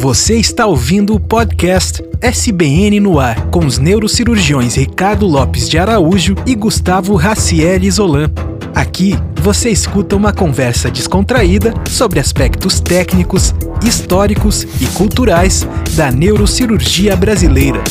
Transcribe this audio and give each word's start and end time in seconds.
Você 0.00 0.36
está 0.36 0.66
ouvindo 0.66 1.14
o 1.14 1.20
podcast 1.20 2.02
SBN 2.22 2.98
no 3.00 3.20
ar 3.20 3.50
com 3.50 3.66
os 3.66 3.76
neurocirurgiões 3.76 4.74
Ricardo 4.74 5.26
Lopes 5.26 5.68
de 5.68 5.76
Araújo 5.76 6.34
e 6.46 6.54
Gustavo 6.54 7.16
Raciel 7.16 7.82
Isolan. 7.82 8.30
Aqui 8.74 9.12
você 9.42 9.68
escuta 9.68 10.16
uma 10.16 10.32
conversa 10.32 10.90
descontraída 10.90 11.74
sobre 11.86 12.18
aspectos 12.18 12.80
técnicos, 12.80 13.52
históricos 13.86 14.62
e 14.62 14.86
culturais 14.96 15.64
da 15.94 16.10
neurocirurgia 16.10 17.14
brasileira. 17.14 17.84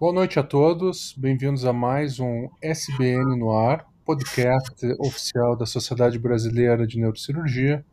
Boa 0.00 0.12
noite 0.12 0.40
a 0.40 0.42
todos, 0.42 1.14
bem-vindos 1.16 1.64
a 1.64 1.72
mais 1.72 2.18
um 2.18 2.48
SBN 2.60 3.38
no 3.38 3.56
ar, 3.56 3.86
podcast 4.04 4.84
oficial 4.98 5.56
da 5.56 5.64
Sociedade 5.64 6.18
Brasileira 6.18 6.88
de 6.88 6.98
Neurocirurgia. 6.98 7.84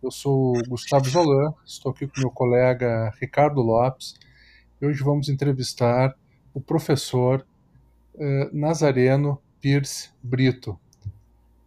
Eu 0.00 0.12
sou 0.12 0.56
o 0.56 0.62
Gustavo 0.68 1.08
Zolan, 1.08 1.52
estou 1.66 1.90
aqui 1.90 2.06
com 2.06 2.20
meu 2.20 2.30
colega 2.30 3.12
Ricardo 3.20 3.60
Lopes 3.60 4.14
e 4.80 4.86
hoje 4.86 5.02
vamos 5.02 5.28
entrevistar 5.28 6.16
o 6.54 6.60
professor 6.60 7.44
eh, 8.16 8.48
Nazareno 8.52 9.42
Pierce 9.60 10.10
Brito. 10.22 10.78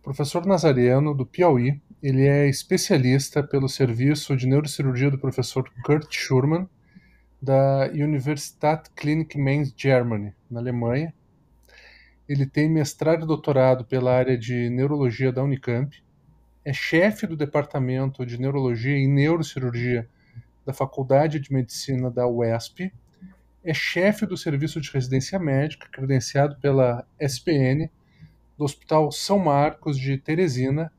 Professor 0.02 0.46
Nazareno, 0.46 1.14
do 1.14 1.26
Piauí, 1.26 1.82
ele 2.02 2.26
é 2.26 2.48
especialista 2.48 3.44
pelo 3.44 3.68
serviço 3.68 4.38
de 4.38 4.48
neurocirurgia 4.48 5.12
do 5.12 5.20
professor 5.20 5.70
Kurt 5.84 6.08
Schurman, 6.10 6.70
da 7.42 7.90
Universität 7.92 8.90
Klinik 8.96 9.38
Mainz 9.38 9.74
Germany, 9.76 10.34
na 10.50 10.62
Alemanha. 10.62 11.14
Ele 12.30 12.46
tem 12.46 12.70
mestrado 12.70 13.26
e 13.26 13.28
doutorado 13.28 13.84
pela 13.84 14.16
área 14.16 14.38
de 14.38 14.70
neurologia 14.70 15.34
da 15.34 15.44
Unicamp 15.44 16.02
é 16.64 16.72
chefe 16.74 17.26
do 17.26 17.36
Departamento 17.36 18.26
de 18.26 18.40
Neurologia 18.40 18.98
e 18.98 19.08
Neurocirurgia 19.08 20.08
da 20.66 20.74
Faculdade 20.74 21.40
de 21.40 21.52
Medicina 21.52 22.10
da 22.12 22.28
UESP, 22.28 22.94
é 23.64 23.74
chefe 23.74 24.26
do 24.26 24.38
Serviço 24.38 24.80
de 24.80 24.92
Residência 24.92 25.38
Médica, 25.40 25.88
credenciado 25.92 26.56
pela 26.60 27.06
SPN, 27.20 27.90
do 28.58 28.64
Hospital 28.64 29.12
São 29.12 29.40
Marcos 29.40 29.98
de 29.98 30.18
Teresina, 30.18 30.92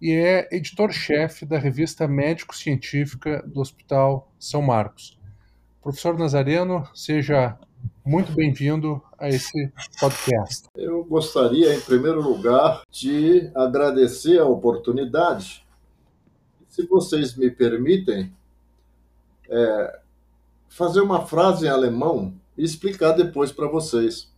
e 0.00 0.12
é 0.12 0.48
editor-chefe 0.50 1.44
da 1.44 1.58
revista 1.58 2.08
Médico-Científica 2.08 3.42
do 3.46 3.60
Hospital 3.60 4.32
São 4.38 4.62
Marcos. 4.62 5.18
Professor 5.82 6.18
Nazareno, 6.18 6.88
seja 6.94 7.58
muito 8.04 8.32
bem-vindo 8.32 9.00
a 9.18 9.28
esse 9.28 9.72
podcast. 10.00 10.68
Eu 10.74 11.04
gostaria, 11.04 11.74
em 11.74 11.80
primeiro 11.80 12.20
lugar, 12.20 12.82
de 12.90 13.50
agradecer 13.54 14.38
a 14.38 14.44
oportunidade. 14.44 15.64
Se 16.68 16.86
vocês 16.86 17.36
me 17.36 17.50
permitem, 17.50 18.32
é, 19.48 20.00
fazer 20.68 21.00
uma 21.00 21.26
frase 21.26 21.66
em 21.66 21.68
alemão 21.68 22.34
e 22.56 22.64
explicar 22.64 23.12
depois 23.12 23.52
para 23.52 23.68
vocês. 23.68 24.30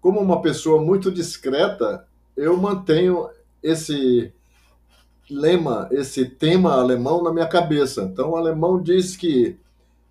Como 0.00 0.20
uma 0.20 0.42
pessoa 0.42 0.82
muito 0.82 1.10
discreta, 1.10 2.06
eu 2.36 2.56
mantenho 2.56 3.28
esse 3.62 4.32
lema, 5.30 5.88
esse 5.90 6.24
tema 6.24 6.74
alemão 6.74 7.22
na 7.22 7.32
minha 7.32 7.46
cabeça. 7.46 8.02
Então, 8.02 8.30
o 8.30 8.36
alemão 8.36 8.80
diz 8.82 9.16
que 9.16 9.58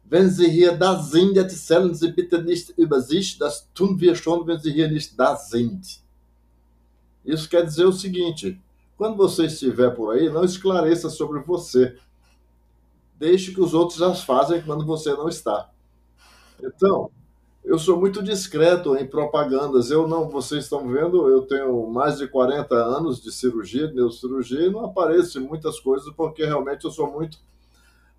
Wenn 0.09 0.29
Sie 0.29 0.49
hier 0.49 0.77
da 0.77 1.01
sind, 1.01 1.35
erzählen 1.35 1.93
Sie 1.93 2.11
bitte 2.11 2.41
nicht 2.41 2.69
über 2.77 3.01
sich, 3.01 3.37
das 3.37 3.67
tun 3.73 3.99
wir 3.99 4.15
schon, 4.15 4.47
wenn 4.47 4.59
Sie 4.59 4.71
hier 4.71 4.87
nicht 4.87 5.13
sind. 5.49 6.01
Isso 7.25 7.49
quer 7.49 7.65
dizer 7.65 7.85
o 7.85 7.91
seguinte: 7.91 8.57
quando 8.97 9.17
você 9.17 9.47
estiver 9.47 9.91
por 9.91 10.13
aí, 10.13 10.29
não 10.29 10.45
esclareça 10.45 11.09
sobre 11.09 11.41
você. 11.41 11.97
Deixe 13.19 13.53
que 13.53 13.59
os 13.59 13.73
outros 13.73 13.99
já 13.99 14.13
fazem 14.13 14.61
quando 14.61 14.85
você 14.85 15.11
não 15.11 15.27
está. 15.27 15.69
Então, 16.63 17.11
eu 17.65 17.77
sou 17.77 17.99
muito 17.99 18.23
discreto 18.23 18.95
em 18.95 19.05
propagandas. 19.05 19.91
Eu 19.91 20.07
não, 20.07 20.29
vocês 20.29 20.63
estão 20.63 20.87
vendo, 20.87 21.27
eu 21.27 21.41
tenho 21.41 21.85
mais 21.87 22.17
de 22.17 22.27
40 22.27 22.73
anos 22.75 23.21
de 23.21 23.29
cirurgia, 23.31 23.87
de 23.87 23.95
neurocirurgia, 23.95 24.61
e 24.61 24.69
não 24.69 24.85
apareço 24.85 25.37
em 25.37 25.43
muitas 25.45 25.79
coisas 25.79 26.13
porque 26.15 26.45
realmente 26.45 26.85
eu 26.85 26.91
sou 26.91 27.11
muito 27.11 27.39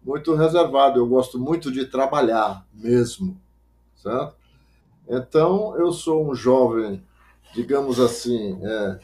muito 0.08 0.34
reservado. 0.34 0.98
Eu 0.98 1.06
gosto 1.06 1.38
muito 1.38 1.70
de 1.70 1.84
trabalhar 1.84 2.66
mesmo, 2.72 3.38
certo? 3.94 4.34
Então, 5.06 5.76
eu 5.76 5.92
sou 5.92 6.30
um 6.30 6.34
jovem, 6.34 7.02
digamos 7.54 8.00
assim, 8.00 8.58
é, 8.62 8.98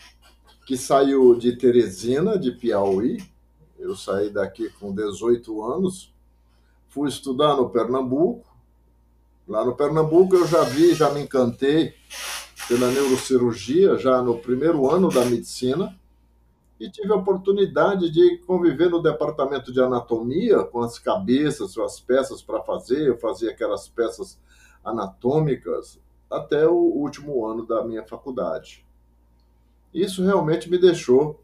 que 0.64 0.78
saiu 0.78 1.34
de 1.34 1.56
Teresina, 1.56 2.38
de 2.38 2.53
Piauí. 2.53 3.22
Eu 3.78 3.94
saí 3.94 4.31
daqui 4.31 4.70
com 4.81 4.94
18 4.94 5.62
anos. 5.62 6.10
Fui 6.88 7.06
estudar 7.06 7.54
no 7.54 7.69
Pernambuco. 7.69 8.47
Lá 9.47 9.62
no 9.62 9.75
Pernambuco 9.75 10.34
eu 10.34 10.47
já 10.47 10.62
vi, 10.62 10.94
já 10.94 11.10
me 11.10 11.20
encantei 11.20 11.93
pela 12.66 12.91
neurocirurgia, 12.91 13.98
já 13.98 14.22
no 14.22 14.38
primeiro 14.38 14.91
ano 14.91 15.10
da 15.10 15.22
medicina 15.26 15.94
e 16.79 16.91
tive 16.91 17.12
a 17.12 17.17
oportunidade 17.17 18.11
de 18.11 18.39
conviver 18.39 18.91
no 18.91 19.01
departamento 19.01 19.73
de 19.73 19.81
anatomia 19.81 20.65
com 20.65 20.83
as 20.83 20.99
cabeças, 20.99 21.77
as 21.79 22.01
peças 22.01 22.43
para 22.43 22.62
fazer. 22.62 23.09
Eu 23.09 23.17
fazia 23.17 23.51
aquelas 23.51 23.89
peças 23.89 24.41
anatômicas 24.85 26.01
até 26.31 26.67
o 26.67 26.75
último 26.75 27.47
ano 27.47 27.65
da 27.65 27.85
minha 27.85 28.05
faculdade. 28.05 28.85
Isso 29.93 30.25
realmente 30.25 30.69
me 30.69 30.77
deixou 30.77 31.41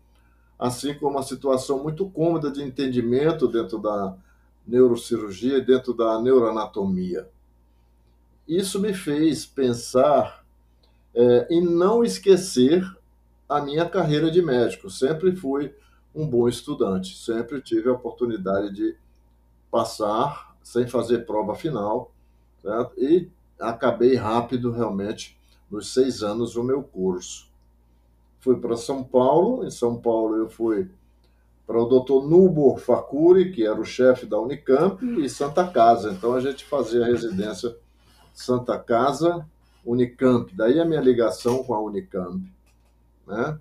assim 0.59 0.93
como 0.93 1.13
uma 1.13 1.23
situação 1.23 1.83
muito 1.83 2.11
cômoda 2.11 2.51
de 2.51 2.63
entendimento 2.63 3.49
dentro 3.49 3.79
da 3.79 4.15
neurocirurgia 4.67 5.57
e 5.57 5.65
dentro 5.65 5.95
da 5.95 6.21
neuroanatomia. 6.21 7.31
Isso 8.47 8.79
me 8.79 8.93
fez 8.93 9.47
pensar 9.47 10.45
é, 11.15 11.47
em 11.51 11.63
não 11.63 12.05
esquecer 12.05 12.85
a 13.51 13.61
minha 13.61 13.85
carreira 13.85 14.31
de 14.31 14.41
médico. 14.41 14.89
Sempre 14.89 15.35
fui 15.35 15.75
um 16.15 16.25
bom 16.27 16.49
estudante, 16.49 17.17
sempre 17.17 17.61
tive 17.61 17.89
a 17.89 17.93
oportunidade 17.93 18.73
de 18.73 18.97
passar 19.71 20.57
sem 20.63 20.87
fazer 20.87 21.27
prova 21.27 21.55
final, 21.57 22.13
certo? 22.63 22.95
e 22.97 23.29
acabei 23.59 24.15
rápido, 24.15 24.71
realmente, 24.71 25.37
nos 25.69 25.93
seis 25.93 26.23
anos, 26.23 26.55
o 26.55 26.63
meu 26.63 26.83
curso. 26.83 27.49
Fui 28.39 28.57
para 28.59 28.77
São 28.77 29.03
Paulo, 29.03 29.67
em 29.67 29.71
São 29.71 29.97
Paulo 30.01 30.37
eu 30.37 30.49
fui 30.49 30.89
para 31.67 31.81
o 31.81 31.87
Dr. 31.87 32.27
Nubor 32.27 32.79
Facuri, 32.79 33.53
que 33.53 33.65
era 33.65 33.81
o 33.81 33.85
chefe 33.85 34.27
da 34.27 34.41
Unicamp, 34.41 35.05
e 35.21 35.29
Santa 35.29 35.67
Casa. 35.67 36.11
Então 36.11 36.35
a 36.35 36.41
gente 36.41 36.65
fazia 36.65 37.03
a 37.03 37.07
residência 37.07 37.77
Santa 38.33 38.79
Casa, 38.79 39.47
Unicamp. 39.85 40.53
Daí 40.55 40.81
a 40.81 40.85
minha 40.85 41.01
ligação 41.01 41.63
com 41.63 41.75
a 41.75 41.81
Unicamp 41.81 42.43
né? 43.31 43.59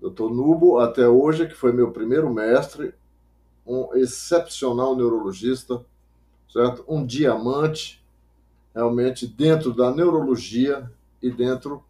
Doutor 0.00 0.30
Nubo, 0.32 0.78
até 0.78 1.08
hoje, 1.08 1.48
que 1.48 1.54
foi 1.54 1.72
meu 1.72 1.90
primeiro 1.90 2.32
mestre, 2.32 2.94
um 3.66 3.94
excepcional 3.96 4.94
neurologista, 4.94 5.84
certo? 6.52 6.84
Um 6.86 7.04
diamante, 7.04 8.02
realmente, 8.74 9.26
dentro 9.26 9.72
da 9.72 9.90
neurologia 9.90 10.88
e 11.20 11.30
dentro 11.30 11.82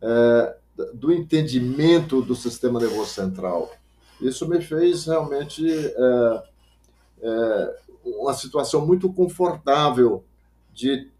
é, 0.00 0.56
do 0.94 1.12
entendimento 1.12 2.22
do 2.22 2.36
sistema 2.36 2.78
nervoso 2.78 3.10
central. 3.10 3.72
Isso 4.20 4.48
me 4.48 4.60
fez 4.60 5.06
realmente 5.06 5.66
é, 5.68 6.42
é, 7.22 7.78
uma 8.04 8.34
situação 8.34 8.86
muito 8.86 9.12
confortável 9.12 10.22
de 10.72 11.10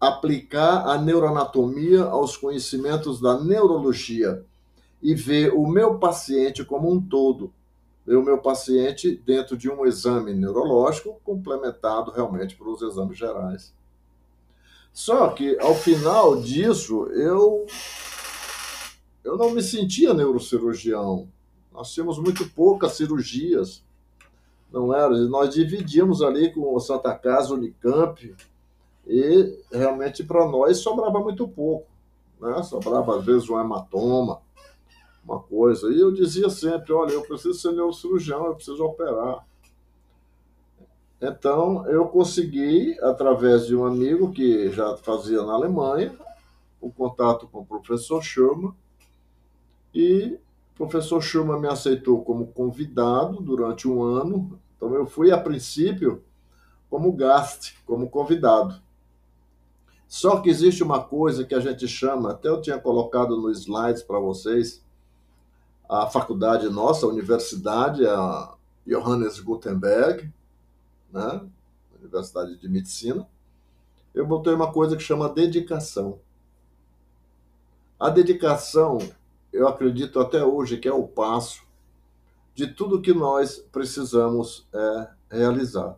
aplicar 0.00 0.88
a 0.88 0.98
neuroanatomia 0.98 2.02
aos 2.02 2.36
conhecimentos 2.36 3.20
da 3.20 3.38
neurologia 3.40 4.44
e 5.02 5.14
ver 5.14 5.52
o 5.52 5.66
meu 5.66 5.98
paciente 5.98 6.64
como 6.64 6.90
um 6.90 7.00
todo, 7.00 7.52
ver 8.06 8.16
o 8.16 8.22
meu 8.22 8.38
paciente 8.38 9.20
dentro 9.24 9.56
de 9.56 9.70
um 9.70 9.84
exame 9.84 10.32
neurológico 10.32 11.20
complementado 11.24 12.10
realmente 12.10 12.56
para 12.56 12.68
os 12.68 12.82
exames 12.82 13.18
gerais. 13.18 13.74
Só 14.92 15.28
que 15.30 15.58
ao 15.58 15.74
final 15.74 16.40
disso, 16.40 17.06
eu 17.08 17.66
eu 19.24 19.38
não 19.38 19.50
me 19.50 19.62
sentia 19.62 20.12
neurocirurgião. 20.12 21.28
Nós 21.72 21.92
tínhamos 21.92 22.18
muito 22.18 22.48
poucas 22.50 22.92
cirurgias. 22.92 23.82
Não 24.70 24.94
era, 24.94 25.08
nós 25.28 25.54
dividíamos 25.54 26.20
ali 26.20 26.52
com 26.52 26.74
o 26.74 26.80
Santa 26.80 27.14
Casa, 27.14 27.54
Unicamp, 27.54 28.34
e 29.06 29.58
realmente 29.72 30.24
para 30.24 30.46
nós 30.46 30.78
sobrava 30.78 31.20
muito 31.20 31.46
pouco, 31.46 31.86
né? 32.40 32.62
Sobrava 32.62 33.18
às 33.18 33.24
vezes 33.24 33.48
um 33.48 33.58
hematoma, 33.58 34.40
uma 35.24 35.40
coisa. 35.40 35.90
E 35.90 35.98
eu 35.98 36.12
dizia 36.12 36.50
sempre: 36.50 36.92
olha, 36.92 37.12
eu 37.12 37.22
preciso 37.22 37.54
ser 37.54 37.72
neurocirurgião, 37.72 38.46
eu 38.46 38.54
preciso 38.54 38.84
operar. 38.84 39.46
Então, 41.20 41.86
eu 41.88 42.06
consegui, 42.06 42.98
através 43.00 43.66
de 43.66 43.74
um 43.74 43.86
amigo 43.86 44.30
que 44.30 44.70
já 44.70 44.96
fazia 44.98 45.42
na 45.42 45.54
Alemanha, 45.54 46.14
o 46.80 46.92
contato 46.92 47.48
com 47.48 47.60
o 47.60 47.66
professor 47.66 48.22
Schurman, 48.22 48.74
e 49.94 50.38
o 50.74 50.76
professor 50.76 51.22
Schurman 51.22 51.60
me 51.60 51.68
aceitou 51.68 52.22
como 52.22 52.48
convidado 52.48 53.40
durante 53.40 53.88
um 53.88 54.02
ano. 54.02 54.60
Então, 54.76 54.92
eu 54.94 55.06
fui, 55.06 55.30
a 55.30 55.38
princípio, 55.38 56.22
como 56.90 57.10
gaste, 57.12 57.78
como 57.86 58.10
convidado. 58.10 58.82
Só 60.06 60.40
que 60.40 60.50
existe 60.50 60.82
uma 60.82 61.02
coisa 61.02 61.44
que 61.44 61.54
a 61.54 61.60
gente 61.60 61.88
chama, 61.88 62.32
até 62.32 62.48
eu 62.48 62.60
tinha 62.60 62.78
colocado 62.78 63.40
no 63.40 63.50
slides 63.50 64.02
para 64.02 64.18
vocês, 64.18 64.83
a 65.88 66.06
faculdade 66.06 66.68
nossa, 66.68 67.06
a 67.06 67.08
universidade, 67.08 68.06
a 68.06 68.54
Johannes 68.86 69.40
Gutenberg, 69.40 70.32
né? 71.12 71.40
Universidade 71.98 72.56
de 72.56 72.68
Medicina, 72.68 73.26
eu 74.14 74.26
botei 74.26 74.52
uma 74.52 74.72
coisa 74.72 74.96
que 74.96 75.02
chama 75.02 75.28
dedicação. 75.28 76.18
A 77.98 78.10
dedicação, 78.10 78.98
eu 79.52 79.66
acredito 79.66 80.20
até 80.20 80.44
hoje 80.44 80.76
que 80.76 80.88
é 80.88 80.92
o 80.92 81.06
passo 81.06 81.62
de 82.54 82.66
tudo 82.66 83.00
que 83.00 83.12
nós 83.12 83.58
precisamos 83.72 84.66
é, 84.72 85.08
realizar. 85.30 85.96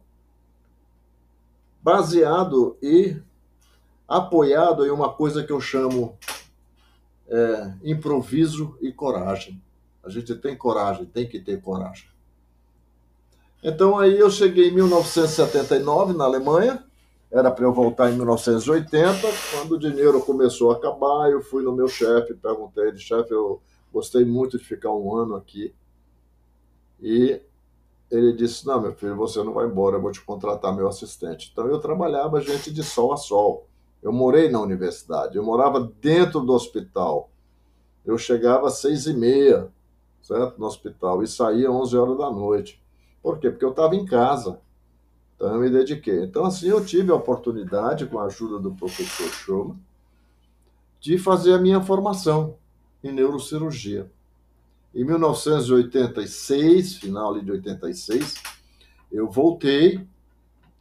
Baseado 1.83 2.77
e 2.83 3.21
apoiado 4.09 4.87
em 4.87 4.91
uma 4.91 5.13
coisa 5.13 5.45
que 5.45 5.53
eu 5.53 5.61
chamo 5.61 6.17
é, 7.29 7.75
improviso 7.83 8.77
e 8.81 8.93
coragem. 8.93 9.61
A 10.07 10.09
gente 10.09 10.37
tem 10.37 10.57
coragem, 10.57 11.05
tem 11.05 11.29
que 11.29 11.41
ter 11.41 11.61
coragem. 11.61 12.09
Então 13.63 13.99
aí 13.99 14.17
eu 14.17 14.31
cheguei 14.31 14.69
em 14.69 14.73
1979 14.73 16.13
na 16.13 16.25
Alemanha, 16.25 16.85
era 17.29 17.51
para 17.51 17.65
eu 17.65 17.73
voltar 17.73 18.11
em 18.11 18.15
1980, 18.15 19.21
quando 19.51 19.73
o 19.73 19.79
dinheiro 19.79 20.23
começou 20.23 20.71
a 20.71 20.77
acabar, 20.77 21.29
eu 21.31 21.43
fui 21.43 21.65
no 21.65 21.75
meu 21.75 21.89
chefe, 21.89 22.35
perguntei 22.35 22.85
ele, 22.85 22.99
chefe, 22.99 23.33
eu 23.33 23.61
gostei 23.93 24.25
muito 24.25 24.57
de 24.57 24.65
ficar 24.65 24.93
um 24.93 25.13
ano 25.17 25.35
aqui. 25.35 25.75
E 27.03 27.41
ele 28.09 28.33
disse, 28.33 28.65
não, 28.65 28.81
meu 28.81 28.95
filho, 28.95 29.17
você 29.17 29.43
não 29.43 29.53
vai 29.53 29.67
embora, 29.67 29.97
eu 29.97 30.01
vou 30.01 30.13
te 30.13 30.21
contratar 30.21 30.75
meu 30.75 30.87
assistente. 30.87 31.51
Então 31.53 31.67
eu 31.67 31.81
trabalhava, 31.81 32.41
gente, 32.41 32.73
de 32.73 32.85
sol 32.85 33.13
a 33.13 33.17
sol. 33.17 33.67
Eu 34.01 34.13
morei 34.13 34.49
na 34.49 34.61
universidade, 34.61 35.37
eu 35.37 35.43
morava 35.43 35.93
dentro 36.01 36.41
do 36.41 36.53
hospital. 36.53 37.29
Eu 38.05 38.17
chegava 38.17 38.69
às 38.69 38.75
seis 38.75 39.07
e 39.07 39.13
meia, 39.13 39.69
certo, 40.27 40.59
no 40.59 40.67
hospital, 40.67 41.23
e 41.23 41.29
saía 41.29 41.69
às 41.69 41.75
onze 41.75 41.97
horas 41.97 42.19
da 42.19 42.31
noite. 42.31 42.83
Por 43.23 43.39
quê? 43.39 43.49
Porque 43.51 43.65
eu 43.65 43.71
estava 43.71 43.95
em 43.95 44.05
casa. 44.05 44.59
Então 45.37 45.55
eu 45.55 45.61
me 45.61 45.71
dediquei. 45.71 46.25
Então 46.25 46.45
assim 46.45 46.69
eu 46.69 46.85
tive 46.85 47.13
a 47.13 47.15
oportunidade, 47.15 48.07
com 48.07 48.19
a 48.19 48.25
ajuda 48.25 48.59
do 48.59 48.75
professor 48.75 49.29
Schumann, 49.29 49.79
de 50.99 51.17
fazer 51.19 51.53
a 51.53 51.59
minha 51.59 51.81
formação 51.81 52.57
em 53.05 53.13
neurocirurgia. 53.13 54.11
Em 54.93 55.05
1986, 55.05 56.97
final 56.97 57.39
de 57.39 57.51
86, 57.51 58.35
eu 59.13 59.29
voltei, 59.29 60.05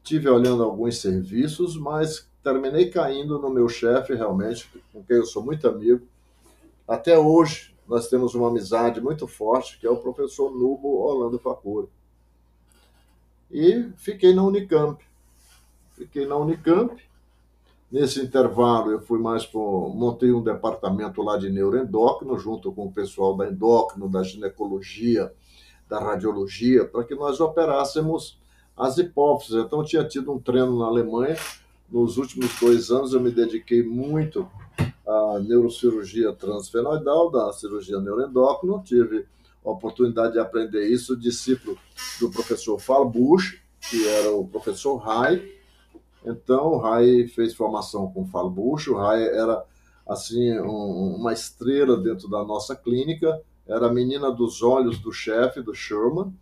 tive 0.01 0.30
olhando 0.30 0.63
alguns 0.63 0.97
serviços, 1.00 1.77
mas 1.77 2.27
terminei 2.42 2.89
caindo 2.89 3.38
no 3.38 3.50
meu 3.50 3.68
chefe, 3.68 4.15
realmente, 4.15 4.69
com 4.94 5.03
quem 5.03 5.18
eu 5.18 5.25
sou 5.25 5.44
muito 5.44 5.68
amigo. 5.68 6.07
Até 6.88 7.19
hoje, 7.19 7.75
nós 7.87 8.07
temos 8.07 8.33
uma 8.33 8.49
amizade 8.49 8.99
muito 9.01 9.27
forte, 9.27 9.79
que 9.79 9.85
é 9.85 9.89
o 9.89 9.97
professor 9.97 10.51
Nubo 10.51 10.99
Orlando 10.99 11.39
Facura. 11.39 11.87
E 13.51 13.89
fiquei 13.97 14.33
na 14.33 14.43
Unicamp. 14.43 15.03
Fiquei 15.91 16.25
na 16.25 16.35
Unicamp. 16.35 17.01
Nesse 17.91 18.19
intervalo, 18.19 18.91
eu 18.91 18.99
fui 18.99 19.19
mais 19.19 19.47
montei 19.53 20.31
um 20.31 20.41
departamento 20.41 21.21
lá 21.21 21.37
de 21.37 21.49
neuroendócrino, 21.49 22.37
junto 22.37 22.71
com 22.71 22.87
o 22.87 22.91
pessoal 22.91 23.37
da 23.37 23.47
endócrino, 23.47 24.09
da 24.09 24.23
ginecologia, 24.23 25.31
da 25.87 25.99
radiologia, 25.99 26.83
para 26.85 27.03
que 27.03 27.13
nós 27.13 27.39
operássemos 27.39 28.39
as 28.75 28.97
hipófises. 28.97 29.63
Então, 29.63 29.79
eu 29.79 29.85
tinha 29.85 30.03
tido 30.03 30.33
um 30.33 30.39
treino 30.39 30.79
na 30.79 30.85
Alemanha 30.85 31.37
nos 31.89 32.17
últimos 32.17 32.59
dois 32.59 32.89
anos 32.89 33.13
eu 33.13 33.21
me 33.21 33.31
dediquei 33.31 33.83
muito 33.83 34.49
à 35.07 35.40
neurocirurgia 35.40 36.34
transfenoidal, 36.34 37.30
da 37.30 37.52
cirurgia 37.54 38.00
neuroendócrina. 38.00 38.81
Tive 38.84 39.25
a 39.63 39.69
oportunidade 39.69 40.34
de 40.34 40.40
aprender 40.40 40.88
isso, 40.88 41.18
discípulo 41.18 41.78
do 42.19 42.30
professor 42.30 42.80
Falbush, 42.80 43.62
que 43.90 44.07
era 44.07 44.31
o 44.31 44.48
professor 44.48 44.98
Rai. 44.98 45.44
Então, 46.25 46.74
o 46.74 46.78
Rai 46.78 47.28
fez 47.28 47.54
formação 47.54 48.12
com 48.12 48.24
o 48.24 48.28
Falbush. 48.28 48.88
O 48.88 48.96
Rai 48.96 49.24
era, 49.24 49.63
assim, 50.07 50.60
um, 50.60 51.16
uma 51.16 51.34
estrela 51.34 51.98
dentro 51.98 52.28
da 52.28 52.44
nossa 52.44 52.75
clínica. 52.75 53.42
Era 53.68 53.88
a 53.88 53.94
menina 53.94 54.31
dos 54.31 54.62
olhos 54.62 55.00
do 55.00 55.12
chefe, 55.12 55.62
do 55.62 55.74
Sherman. 55.74 56.34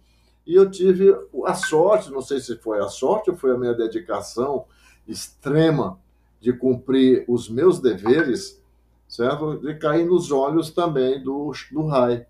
E 0.46 0.56
eu 0.56 0.70
tive 0.70 1.16
a 1.46 1.54
sorte, 1.54 2.12
não 2.12 2.22
sei 2.22 2.40
se 2.40 2.58
foi 2.58 2.80
a 2.80 2.90
sorte 2.90 3.30
ou 3.30 3.38
foi 3.38 3.52
a 3.52 3.58
minha 3.58 3.74
dedicação, 3.74 4.66
extrema 5.08 6.00
de 6.44 6.52
cumprir 6.52 7.24
os 7.26 7.48
meus 7.48 7.80
deveres, 7.80 8.62
certo? 9.08 9.58
De 9.60 9.76
cair 9.76 10.06
nos 10.06 10.30
olhos 10.30 10.72
também 10.72 11.24
do, 11.24 11.54
do 11.72 11.86
Rai. 11.88 12.26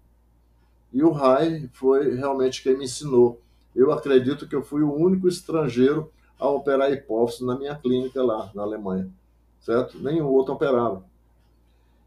E 0.93 1.01
o 1.01 1.09
Rai 1.09 1.67
foi 1.73 2.15
realmente 2.15 2.61
quem 2.61 2.77
me 2.77 2.85
ensinou. 2.85 3.41
Eu 3.75 3.91
acredito 3.91 4.47
que 4.47 4.55
eu 4.55 4.61
fui 4.61 4.83
o 4.83 4.93
único 4.93 5.27
estrangeiro 5.27 6.11
a 6.39 6.47
operar 6.47 6.93
hipófise 6.93 7.43
na 7.43 7.57
minha 7.57 7.73
clínica 7.73 8.23
lá 8.23 8.51
na 8.53 8.61
Alemanha, 8.61 9.09
certo? 9.59 9.97
Nenhum 9.97 10.27
outro 10.27 10.53
operava. 10.53 11.03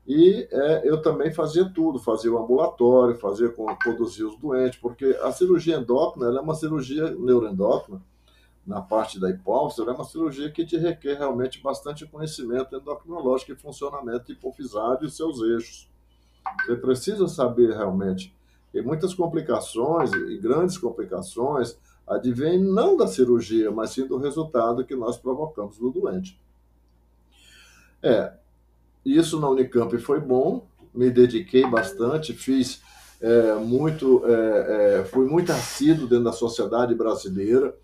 E 0.07 0.47
é, 0.49 0.89
eu 0.89 1.03
também 1.03 1.35
fazia 1.35 1.69
tudo, 1.69 1.99
fazia 1.99 2.33
o 2.33 2.39
ambulatório, 2.39 3.19
fazia 3.19 3.49
conduzir 3.49 4.25
os 4.25 4.39
doentes, 4.39 4.79
porque 4.79 5.07
a 5.23 5.33
cirurgia 5.33 5.79
endócrina 5.79 6.29
é 6.29 6.41
uma 6.41 6.55
cirurgia 6.55 7.11
neuroendócrina, 7.11 8.01
na 8.67 8.81
parte 8.81 9.21
da 9.21 9.31
hipófise, 9.31 9.89
é 9.89 9.93
uma 9.93 10.05
cirurgia 10.05 10.51
que 10.51 10.67
te 10.67 10.77
requer 10.77 11.17
realmente 11.17 11.63
bastante 11.63 12.05
conhecimento 12.07 12.75
endocrinológico 12.75 13.53
e 13.53 13.57
funcionamento 13.57 14.33
hipofisário 14.33 15.07
e 15.07 15.11
seus 15.11 15.41
eixos. 15.41 15.89
Você 16.65 16.77
precisa 16.77 17.29
saber 17.29 17.75
realmente. 17.75 18.35
Tem 18.73 18.83
muitas 18.83 19.15
complicações 19.15 20.13
e 20.13 20.37
grandes 20.39 20.77
complicações 20.77 21.79
advêm 22.07 22.63
não 22.63 22.97
da 22.97 23.07
cirurgia, 23.07 23.71
mas 23.71 23.91
sim 23.91 24.07
do 24.07 24.19
resultado 24.19 24.85
que 24.85 24.95
nós 24.95 25.17
provocamos 25.17 25.79
no 25.79 25.91
doente. 25.91 26.39
É, 28.03 28.33
isso 29.05 29.41
na 29.41 29.49
Unicamp 29.49 29.97
foi 29.99 30.21
bom, 30.21 30.67
me 30.93 31.11
dediquei 31.11 31.69
bastante, 31.69 32.33
fiz 32.33 32.83
é, 33.21 33.55
muito, 33.55 34.23
é, 34.27 35.01
é, 35.01 35.05
fui 35.05 35.27
muito 35.27 35.51
assíduo 35.53 36.07
dentro 36.07 36.25
da 36.25 36.33
sociedade 36.33 36.95
brasileira, 36.95 37.75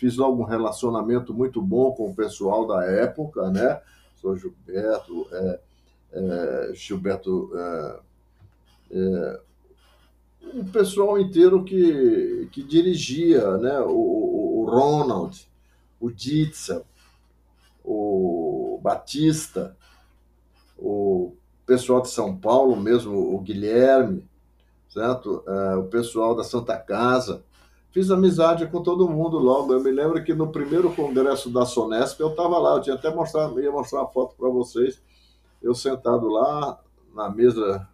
fiz 0.00 0.16
logo 0.16 0.40
um 0.40 0.46
relacionamento 0.46 1.34
muito 1.34 1.60
bom 1.60 1.92
com 1.92 2.08
o 2.08 2.14
pessoal 2.14 2.66
da 2.66 2.82
época, 2.84 3.50
né? 3.50 3.82
Sou 4.16 4.34
Gilberto, 4.34 5.26
é, 5.30 5.60
é, 6.12 6.70
Gilberto, 6.72 7.50
é, 7.54 8.00
é, 8.92 9.40
um 10.54 10.64
pessoal 10.64 11.18
inteiro 11.18 11.62
que, 11.64 12.48
que 12.50 12.62
dirigia, 12.62 13.58
né? 13.58 13.78
O, 13.80 14.62
o 14.62 14.70
Ronald, 14.70 15.46
o 16.00 16.10
Ditzel, 16.10 16.82
o 17.84 18.80
Batista, 18.82 19.76
o 20.78 21.34
pessoal 21.66 22.00
de 22.00 22.08
São 22.08 22.34
Paulo 22.34 22.74
mesmo, 22.74 23.34
o 23.34 23.38
Guilherme, 23.38 24.26
certo? 24.88 25.44
É, 25.46 25.76
o 25.76 25.84
pessoal 25.84 26.34
da 26.34 26.42
Santa 26.42 26.78
Casa, 26.78 27.44
fiz 27.90 28.10
amizade 28.10 28.66
com 28.66 28.82
todo 28.82 29.08
mundo 29.08 29.38
logo. 29.38 29.72
Eu 29.72 29.82
me 29.82 29.90
lembro 29.90 30.22
que 30.22 30.34
no 30.34 30.50
primeiro 30.50 30.94
congresso 30.94 31.50
da 31.50 31.66
Sonesp 31.66 32.20
eu 32.20 32.30
estava 32.30 32.58
lá, 32.58 32.76
eu 32.76 32.82
tinha 32.82 32.94
até 32.94 33.14
mostrar, 33.14 33.50
ia 33.58 33.70
mostrar 33.70 34.00
uma 34.00 34.08
foto 34.08 34.34
para 34.36 34.48
vocês, 34.48 35.02
eu 35.62 35.74
sentado 35.74 36.28
lá 36.28 36.80
na 37.14 37.28
mesa 37.28 37.88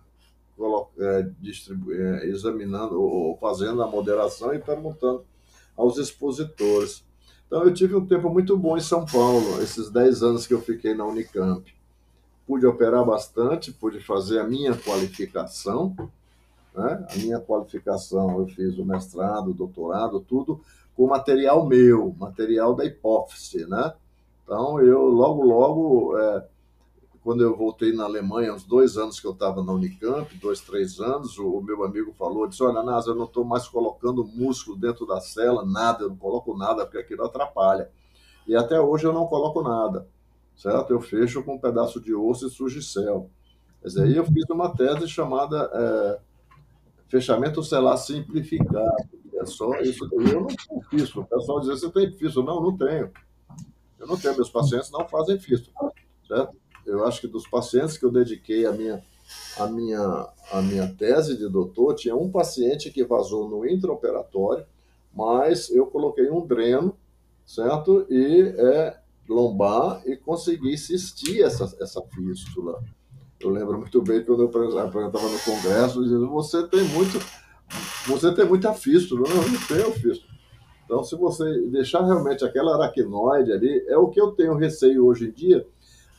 é, 0.99 1.27
é, 1.91 2.27
examinando 2.27 3.01
ou 3.01 3.37
fazendo 3.37 3.83
a 3.83 3.87
moderação 3.87 4.55
e 4.55 4.59
perguntando 4.59 5.25
aos 5.77 5.99
expositores. 5.99 7.05
Então 7.47 7.63
eu 7.63 7.73
tive 7.73 7.95
um 7.95 8.07
tempo 8.07 8.31
muito 8.31 8.57
bom 8.57 8.77
em 8.77 8.81
São 8.81 9.05
Paulo, 9.05 9.63
esses 9.63 9.91
10 9.91 10.23
anos 10.23 10.47
que 10.47 10.55
eu 10.55 10.61
fiquei 10.61 10.95
na 10.95 11.05
Unicamp. 11.05 11.75
Pude 12.47 12.67
operar 12.67 13.05
bastante, 13.05 13.73
pude 13.73 14.01
fazer 14.01 14.39
a 14.39 14.45
minha 14.45 14.75
qualificação, 14.75 15.95
né? 16.77 17.07
A 17.11 17.17
minha 17.17 17.41
qualificação, 17.41 18.39
eu 18.39 18.47
fiz 18.47 18.77
o 18.79 18.85
mestrado, 18.85 19.51
o 19.51 19.55
doutorado, 19.55 20.21
tudo 20.21 20.61
com 20.95 21.07
material 21.07 21.67
meu, 21.67 22.15
material 22.19 22.75
da 22.75 22.85
hipófise, 22.85 23.67
né? 23.67 23.93
Então, 24.43 24.81
eu 24.81 25.07
logo, 25.07 25.43
logo, 25.43 26.19
é, 26.19 26.47
quando 27.23 27.43
eu 27.43 27.57
voltei 27.57 27.93
na 27.93 28.05
Alemanha, 28.05 28.55
uns 28.55 28.65
dois 28.65 28.97
anos 28.97 29.19
que 29.19 29.27
eu 29.27 29.33
estava 29.33 29.63
na 29.63 29.73
Unicamp, 29.73 30.33
dois, 30.39 30.61
três 30.61 31.01
anos, 31.01 31.39
o, 31.39 31.59
o 31.59 31.63
meu 31.63 31.85
amigo 31.85 32.13
falou, 32.13 32.47
disse, 32.47 32.63
olha, 32.63 32.83
Nasa, 32.83 33.11
eu 33.11 33.15
não 33.15 33.25
estou 33.25 33.45
mais 33.45 33.67
colocando 33.69 34.25
músculo 34.25 34.77
dentro 34.77 35.05
da 35.05 35.21
cela, 35.21 35.67
nada, 35.67 36.05
eu 36.05 36.11
não 36.11 36.17
coloco 36.17 36.57
nada, 36.57 36.85
porque 36.85 36.99
aquilo 36.99 37.25
atrapalha. 37.25 37.91
E 38.47 38.55
até 38.55 38.81
hoje 38.81 39.05
eu 39.05 39.13
não 39.13 39.27
coloco 39.27 39.61
nada, 39.63 40.07
certo? 40.57 40.93
Eu 40.93 41.01
fecho 41.01 41.43
com 41.43 41.57
um 41.57 41.59
pedaço 41.59 42.01
de 42.01 42.15
osso 42.15 42.47
e 42.47 42.51
sugicel. 42.51 43.29
Quer 43.83 43.89
dizer, 43.89 44.03
aí 44.05 44.17
eu 44.17 44.25
fiz 44.25 44.49
uma 44.49 44.75
tese 44.75 45.09
chamada... 45.09 45.71
É, 45.75 46.26
fechamento 47.09 47.63
celular 47.63 47.97
simplificado, 47.97 48.97
É 49.35 49.45
só 49.45 49.79
isso. 49.81 50.09
Eu 50.13 50.41
não 50.41 50.47
tenho 50.47 50.83
fístula. 50.91 51.25
O 51.25 51.29
pessoal 51.29 51.61
diz, 51.61 51.81
você 51.81 51.91
tem 51.91 52.13
fístula? 52.13 52.47
Não, 52.47 52.63
não 52.63 52.77
tenho. 52.77 53.11
Eu 53.99 54.07
não 54.07 54.17
tenho. 54.17 54.35
Meus 54.35 54.51
pacientes 54.51 54.91
não 54.91 55.07
fazem 55.09 55.39
fístula. 55.39 55.93
Certo? 56.27 56.57
Eu 56.87 57.05
acho 57.05 57.21
que 57.21 57.29
dos 57.29 57.47
pacientes 57.47 57.99
que 57.99 58.05
eu 58.05 58.13
dediquei 58.13 58.65
a 58.65 58.73
minha, 58.73 59.03
a 59.59 59.67
minha, 59.67 60.29
a 60.53 60.63
minha 60.63 60.95
tese 60.95 61.37
de 61.37 61.49
doutor, 61.49 61.95
tinha 61.95 62.15
um 62.15 62.31
paciente 62.31 62.91
que 62.91 63.05
vazou 63.05 63.49
no 63.49 63.67
intraoperatório, 63.69 64.65
mas 65.13 65.69
eu 65.71 65.87
coloquei 65.87 66.31
um 66.31 66.47
dreno, 66.47 66.97
certo? 67.45 68.07
E 68.09 68.55
é 68.57 68.99
lombar 69.29 70.03
e 70.07 70.17
consegui 70.17 70.79
cistir 70.79 71.43
essa, 71.43 71.77
essa 71.81 72.01
fístula. 72.03 72.83
Eu 73.41 73.51
lembro 73.51 73.79
muito 73.79 74.01
bem 74.03 74.25
quando 74.25 74.43
eu 74.43 74.47
apresentava 74.49 75.29
no 75.29 75.39
congresso, 75.41 76.03
dizendo, 76.03 76.29
você 76.29 76.67
tem 76.67 76.83
muito, 76.85 77.19
você 78.07 78.35
tem 78.35 78.47
muita 78.47 78.73
fístula. 78.73 79.29
Não, 79.29 79.43
eu 79.43 79.49
não 79.51 79.61
tenho 79.61 79.93
fístula. 79.93 80.37
Então, 80.85 81.05
se 81.05 81.17
você 81.17 81.63
deixar 81.69 82.05
realmente 82.05 82.45
aquela 82.45 82.77
aracnoide 82.77 83.53
ali, 83.53 83.85
é 83.89 83.97
o 83.99 84.09
que 84.09 84.21
eu 84.21 84.33
tenho 84.33 84.55
receio 84.55 85.05
hoje 85.05 85.27
em 85.27 85.33
dia, 85.33 85.67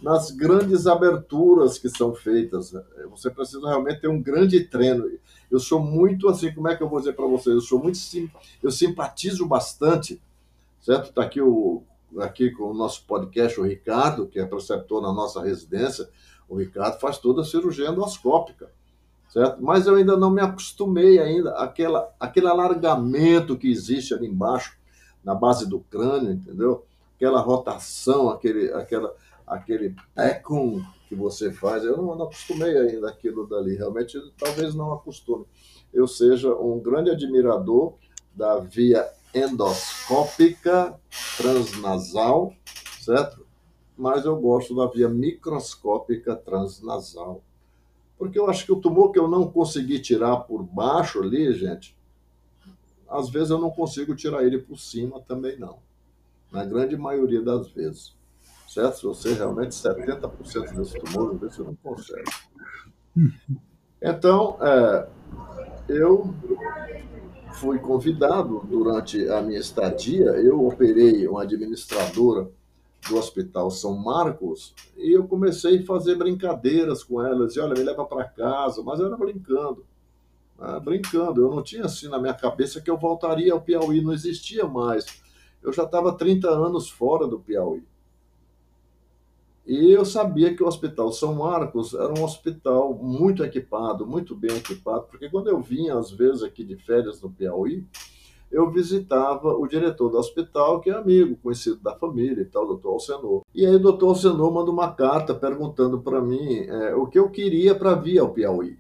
nas 0.01 0.29
grandes 0.29 0.85
aberturas 0.85 1.79
que 1.79 1.89
são 1.89 2.13
feitas. 2.13 2.73
Você 3.09 3.31
precisa 3.31 3.67
realmente 3.67 4.01
ter 4.01 4.09
um 4.09 4.21
grande 4.21 4.59
treino. 4.65 5.09
Eu 5.49 5.59
sou 5.59 5.79
muito 5.79 6.27
assim, 6.27 6.53
como 6.53 6.67
é 6.67 6.75
que 6.75 6.83
eu 6.83 6.89
vou 6.89 6.99
dizer 6.99 7.13
para 7.13 7.25
vocês? 7.25 7.55
Eu 7.55 7.61
sou 7.61 7.81
muito 7.81 7.97
sim, 7.97 8.29
eu 8.61 8.69
simpatizo 8.69 9.47
bastante, 9.47 10.21
certo? 10.81 11.09
Está 11.09 11.23
aqui 11.23 11.41
o 11.41 11.81
aqui 12.19 12.51
com 12.51 12.71
o 12.71 12.73
nosso 12.73 13.05
podcast 13.05 13.59
o 13.59 13.63
Ricardo, 13.63 14.27
que 14.27 14.39
é 14.39 14.45
preceptor 14.45 15.01
na 15.01 15.11
nossa 15.11 15.43
residência. 15.43 16.07
O 16.47 16.55
Ricardo 16.55 16.99
faz 16.99 17.17
toda 17.17 17.41
a 17.41 17.45
cirurgia 17.45 17.89
endoscópica, 17.89 18.71
certo? 19.29 19.61
Mas 19.61 19.85
eu 19.85 19.95
ainda 19.95 20.15
não 20.15 20.31
me 20.31 20.41
acostumei 20.41 21.19
ainda 21.19 21.51
aquela 21.57 22.13
aquele 22.19 22.47
alargamento 22.47 23.57
que 23.57 23.69
existe 23.69 24.13
ali 24.13 24.27
embaixo 24.27 24.77
na 25.23 25.35
base 25.35 25.67
do 25.67 25.79
crânio, 25.79 26.31
entendeu? 26.31 26.85
Aquela 27.15 27.41
rotação, 27.41 28.29
aquele 28.29 28.71
aquela 28.71 29.13
aquele 29.45 29.95
pecum 30.13 30.83
que 31.07 31.15
você 31.15 31.51
faz, 31.51 31.83
eu 31.83 31.95
não, 31.95 32.15
não 32.15 32.25
acostumei 32.25 32.77
ainda 32.77 33.09
aquilo 33.09 33.47
dali, 33.47 33.75
realmente 33.75 34.19
talvez 34.37 34.75
não 34.75 34.93
acostume. 34.93 35.45
Eu 35.93 36.05
seja 36.05 36.53
um 36.53 36.79
grande 36.79 37.09
admirador 37.09 37.93
da 38.35 38.59
via 38.59 39.09
endoscópica 39.33 40.99
transnasal, 41.37 42.53
certo? 42.99 43.46
Mas 43.97 44.25
eu 44.25 44.35
gosto 44.35 44.75
da 44.75 44.85
via 44.85 45.09
microscópica 45.09 46.35
transnasal. 46.35 47.41
Porque 48.17 48.37
eu 48.37 48.49
acho 48.49 48.65
que 48.65 48.71
o 48.71 48.79
tumor 48.79 49.11
que 49.11 49.19
eu 49.19 49.27
não 49.27 49.49
consegui 49.49 49.99
tirar 49.99 50.37
por 50.37 50.63
baixo 50.63 51.21
ali, 51.21 51.53
gente, 51.53 51.95
às 53.09 53.29
vezes 53.29 53.49
eu 53.49 53.59
não 53.59 53.69
consigo 53.69 54.15
tirar 54.15 54.43
ele 54.43 54.59
por 54.59 54.77
cima 54.77 55.19
também 55.21 55.57
não. 55.57 55.79
Na 56.51 56.63
grande 56.63 56.95
maioria 56.95 57.41
das 57.41 57.67
vezes 57.69 58.17
certo? 58.67 58.97
Se 58.97 59.03
você 59.03 59.33
realmente 59.33 59.71
70% 59.71 60.75
desse 60.75 60.99
tumor, 60.99 61.35
você 61.37 61.63
não 61.63 61.75
consegue. 61.75 62.29
Então, 64.01 64.57
é, 64.61 65.07
eu 65.89 66.33
fui 67.53 67.79
convidado 67.79 68.61
durante 68.69 69.27
a 69.29 69.41
minha 69.41 69.59
estadia, 69.59 70.25
eu 70.25 70.65
operei 70.67 71.27
uma 71.27 71.41
administradora 71.41 72.47
do 73.07 73.17
Hospital 73.17 73.69
São 73.71 73.95
Marcos 73.95 74.73
e 74.97 75.11
eu 75.11 75.27
comecei 75.27 75.79
a 75.79 75.85
fazer 75.85 76.15
brincadeiras 76.15 77.03
com 77.03 77.21
ela, 77.21 77.47
dizia, 77.47 77.63
olha, 77.63 77.73
me 77.73 77.83
leva 77.83 78.05
para 78.05 78.25
casa, 78.25 78.81
mas 78.83 78.99
era 78.99 79.15
brincando, 79.15 79.85
né? 80.57 80.79
brincando, 80.79 81.41
eu 81.41 81.49
não 81.49 81.61
tinha 81.61 81.85
assim 81.85 82.07
na 82.07 82.19
minha 82.19 82.33
cabeça 82.33 82.81
que 82.81 82.89
eu 82.89 82.97
voltaria 82.97 83.53
ao 83.53 83.61
Piauí, 83.61 84.01
não 84.01 84.13
existia 84.13 84.65
mais, 84.65 85.05
eu 85.61 85.73
já 85.73 85.83
estava 85.83 86.13
30 86.13 86.49
anos 86.49 86.89
fora 86.89 87.27
do 87.27 87.39
Piauí. 87.39 87.83
E 89.67 89.91
eu 89.91 90.05
sabia 90.05 90.55
que 90.55 90.63
o 90.63 90.67
Hospital 90.67 91.11
São 91.11 91.35
Marcos 91.35 91.93
era 91.93 92.17
um 92.17 92.23
hospital 92.23 92.93
muito 92.93 93.43
equipado, 93.43 94.07
muito 94.07 94.33
bem 94.33 94.55
equipado, 94.55 95.07
porque 95.11 95.29
quando 95.29 95.49
eu 95.49 95.61
vinha, 95.61 95.97
às 95.97 96.09
vezes, 96.09 96.41
aqui 96.41 96.63
de 96.63 96.77
férias 96.77 97.21
no 97.21 97.29
Piauí, 97.29 97.85
eu 98.51 98.69
visitava 98.71 99.53
o 99.53 99.67
diretor 99.67 100.09
do 100.09 100.17
hospital, 100.17 100.79
que 100.79 100.89
é 100.89 100.93
amigo, 100.93 101.37
conhecido 101.37 101.77
da 101.77 101.95
família 101.95 102.41
e 102.41 102.45
tal, 102.45 102.63
o 102.63 102.67
doutor 102.67 102.93
Alcenor. 102.93 103.41
E 103.53 103.65
aí 103.65 103.75
o 103.75 103.79
doutor 103.79 104.09
Alcenor 104.09 104.51
manda 104.51 104.71
uma 104.71 104.91
carta 104.91 105.35
perguntando 105.35 105.99
para 105.99 106.21
mim 106.21 106.59
é, 106.59 106.95
o 106.95 107.07
que 107.07 107.19
eu 107.19 107.29
queria 107.29 107.75
para 107.75 107.95
vir 107.95 108.19
ao 108.19 108.29
Piauí. 108.29 108.77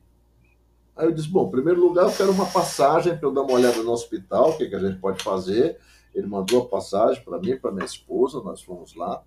Aí 0.95 1.05
eu 1.05 1.11
disse, 1.11 1.29
bom, 1.29 1.47
em 1.47 1.51
primeiro 1.51 1.79
lugar, 1.79 2.05
eu 2.05 2.11
quero 2.11 2.31
uma 2.31 2.45
passagem 2.47 3.15
para 3.15 3.27
eu 3.27 3.33
dar 3.33 3.43
uma 3.43 3.53
olhada 3.53 3.83
no 3.83 3.91
hospital, 3.91 4.49
o 4.49 4.57
que, 4.57 4.67
que 4.67 4.75
a 4.75 4.79
gente 4.79 4.99
pode 4.99 5.21
fazer. 5.21 5.77
Ele 6.13 6.25
mandou 6.25 6.63
a 6.63 6.65
passagem 6.65 7.23
para 7.23 7.37
mim, 7.37 7.55
para 7.55 7.71
minha 7.71 7.85
esposa, 7.85 8.41
nós 8.41 8.63
fomos 8.63 8.95
lá. 8.95 9.21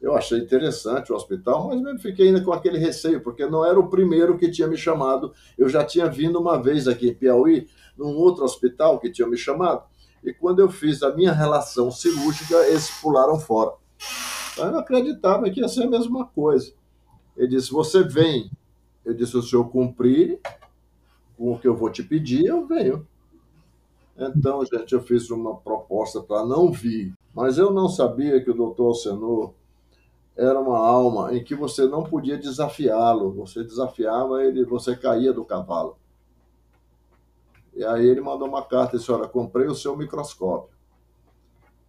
Eu 0.00 0.14
achei 0.14 0.38
interessante 0.38 1.12
o 1.12 1.16
hospital, 1.16 1.68
mas 1.68 1.80
mesmo 1.80 1.98
fiquei 1.98 2.28
ainda 2.28 2.40
com 2.40 2.52
aquele 2.52 2.78
receio, 2.78 3.20
porque 3.20 3.46
não 3.46 3.64
era 3.64 3.78
o 3.78 3.88
primeiro 3.88 4.38
que 4.38 4.50
tinha 4.50 4.68
me 4.68 4.76
chamado. 4.76 5.32
Eu 5.56 5.68
já 5.68 5.84
tinha 5.84 6.06
vindo 6.08 6.38
uma 6.38 6.60
vez 6.62 6.86
aqui 6.86 7.08
em 7.08 7.14
Piauí, 7.14 7.66
num 7.96 8.14
outro 8.14 8.44
hospital 8.44 9.00
que 9.00 9.10
tinha 9.10 9.26
me 9.26 9.36
chamado, 9.36 9.82
e 10.22 10.32
quando 10.32 10.60
eu 10.60 10.70
fiz 10.70 11.02
a 11.02 11.14
minha 11.14 11.32
relação 11.32 11.90
cirúrgica, 11.90 12.54
eles 12.66 12.90
pularam 13.00 13.38
fora. 13.38 13.72
Então, 14.52 14.70
eu 14.70 14.78
acreditava 14.78 15.48
que 15.50 15.60
ia 15.60 15.68
ser 15.68 15.84
a 15.84 15.90
mesma 15.90 16.26
coisa. 16.26 16.72
Ele 17.36 17.48
disse: 17.48 17.70
Você 17.70 18.02
vem. 18.02 18.50
Eu 19.04 19.14
disse: 19.14 19.40
Se 19.42 19.54
eu 19.54 19.64
cumprir 19.64 20.40
com 21.36 21.52
o 21.52 21.58
que 21.58 21.68
eu 21.68 21.76
vou 21.76 21.90
te 21.90 22.02
pedir, 22.02 22.46
eu 22.46 22.66
venho. 22.66 23.06
Então, 24.16 24.64
gente, 24.64 24.92
eu 24.92 25.00
fiz 25.00 25.30
uma 25.30 25.56
proposta 25.56 26.20
para 26.20 26.44
não 26.44 26.72
vir, 26.72 27.14
mas 27.32 27.56
eu 27.56 27.72
não 27.72 27.88
sabia 27.88 28.42
que 28.42 28.50
o 28.50 28.54
doutor 28.54 28.88
Alcenor 28.88 29.54
era 30.38 30.60
uma 30.60 30.78
alma 30.78 31.34
em 31.34 31.42
que 31.42 31.56
você 31.56 31.84
não 31.88 32.04
podia 32.04 32.38
desafiá-lo. 32.38 33.32
Você 33.32 33.64
desafiava 33.64 34.44
ele, 34.44 34.64
você 34.64 34.94
caía 34.96 35.32
do 35.32 35.44
cavalo. 35.44 35.98
E 37.74 37.84
aí 37.84 38.06
ele 38.06 38.20
mandou 38.20 38.46
uma 38.46 38.62
carta 38.62 38.94
e 38.94 38.98
disse: 39.00 39.10
Olha, 39.10 39.26
comprei 39.26 39.66
o 39.66 39.74
seu 39.74 39.96
microscópio. 39.96 40.78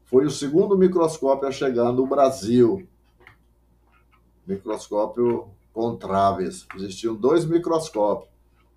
Foi 0.05 0.25
o 0.25 0.31
segundo 0.31 0.75
microscópio 0.75 1.47
a 1.47 1.51
chegar 1.51 1.91
no 1.91 2.07
Brasil. 2.07 2.87
Microscópio 4.47 5.51
com 5.71 5.95
traves. 5.95 6.65
Existiam 6.75 7.15
dois 7.15 7.45
microscópios. 7.45 8.31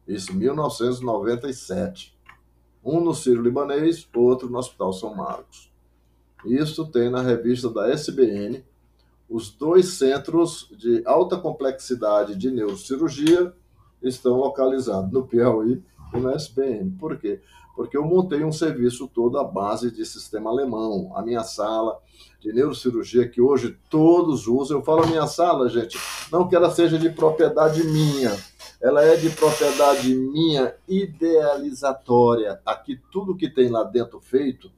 Isso 0.06 0.32
em 0.32 0.36
1997. 0.36 2.14
Um 2.84 3.00
no 3.00 3.14
Ciro 3.14 3.40
Libanês, 3.40 4.06
outro 4.14 4.50
no 4.50 4.58
Hospital 4.58 4.92
São 4.92 5.14
Marcos. 5.14 5.72
Isso 6.44 6.86
tem 6.86 7.08
na 7.08 7.22
revista 7.22 7.70
da 7.70 7.88
SBN, 7.90 8.62
os 9.32 9.50
dois 9.50 9.94
centros 9.94 10.68
de 10.76 11.02
alta 11.06 11.38
complexidade 11.38 12.36
de 12.36 12.50
neurocirurgia 12.50 13.50
estão 14.02 14.36
localizados 14.36 15.10
no 15.10 15.26
Piauí 15.26 15.82
e 16.12 16.16
no 16.18 16.30
SBM. 16.30 16.90
Por 16.98 17.16
quê? 17.16 17.40
Porque 17.74 17.96
eu 17.96 18.04
montei 18.04 18.44
um 18.44 18.52
serviço 18.52 19.08
todo 19.08 19.38
à 19.38 19.44
base 19.44 19.90
de 19.90 20.04
sistema 20.04 20.50
alemão. 20.50 21.10
A 21.16 21.22
minha 21.22 21.42
sala 21.44 21.98
de 22.40 22.52
neurocirurgia, 22.52 23.26
que 23.26 23.40
hoje 23.40 23.74
todos 23.88 24.46
usam, 24.46 24.76
eu 24.78 24.84
falo 24.84 25.06
minha 25.06 25.26
sala, 25.26 25.66
gente, 25.70 25.98
não 26.30 26.46
que 26.46 26.54
ela 26.54 26.70
seja 26.70 26.98
de 26.98 27.08
propriedade 27.08 27.82
minha, 27.84 28.36
ela 28.82 29.02
é 29.02 29.16
de 29.16 29.30
propriedade 29.30 30.14
minha 30.14 30.74
idealizatória. 30.86 32.60
Aqui 32.66 33.00
tudo 33.10 33.34
que 33.34 33.48
tem 33.48 33.70
lá 33.70 33.82
dentro 33.82 34.20
feito 34.20 34.70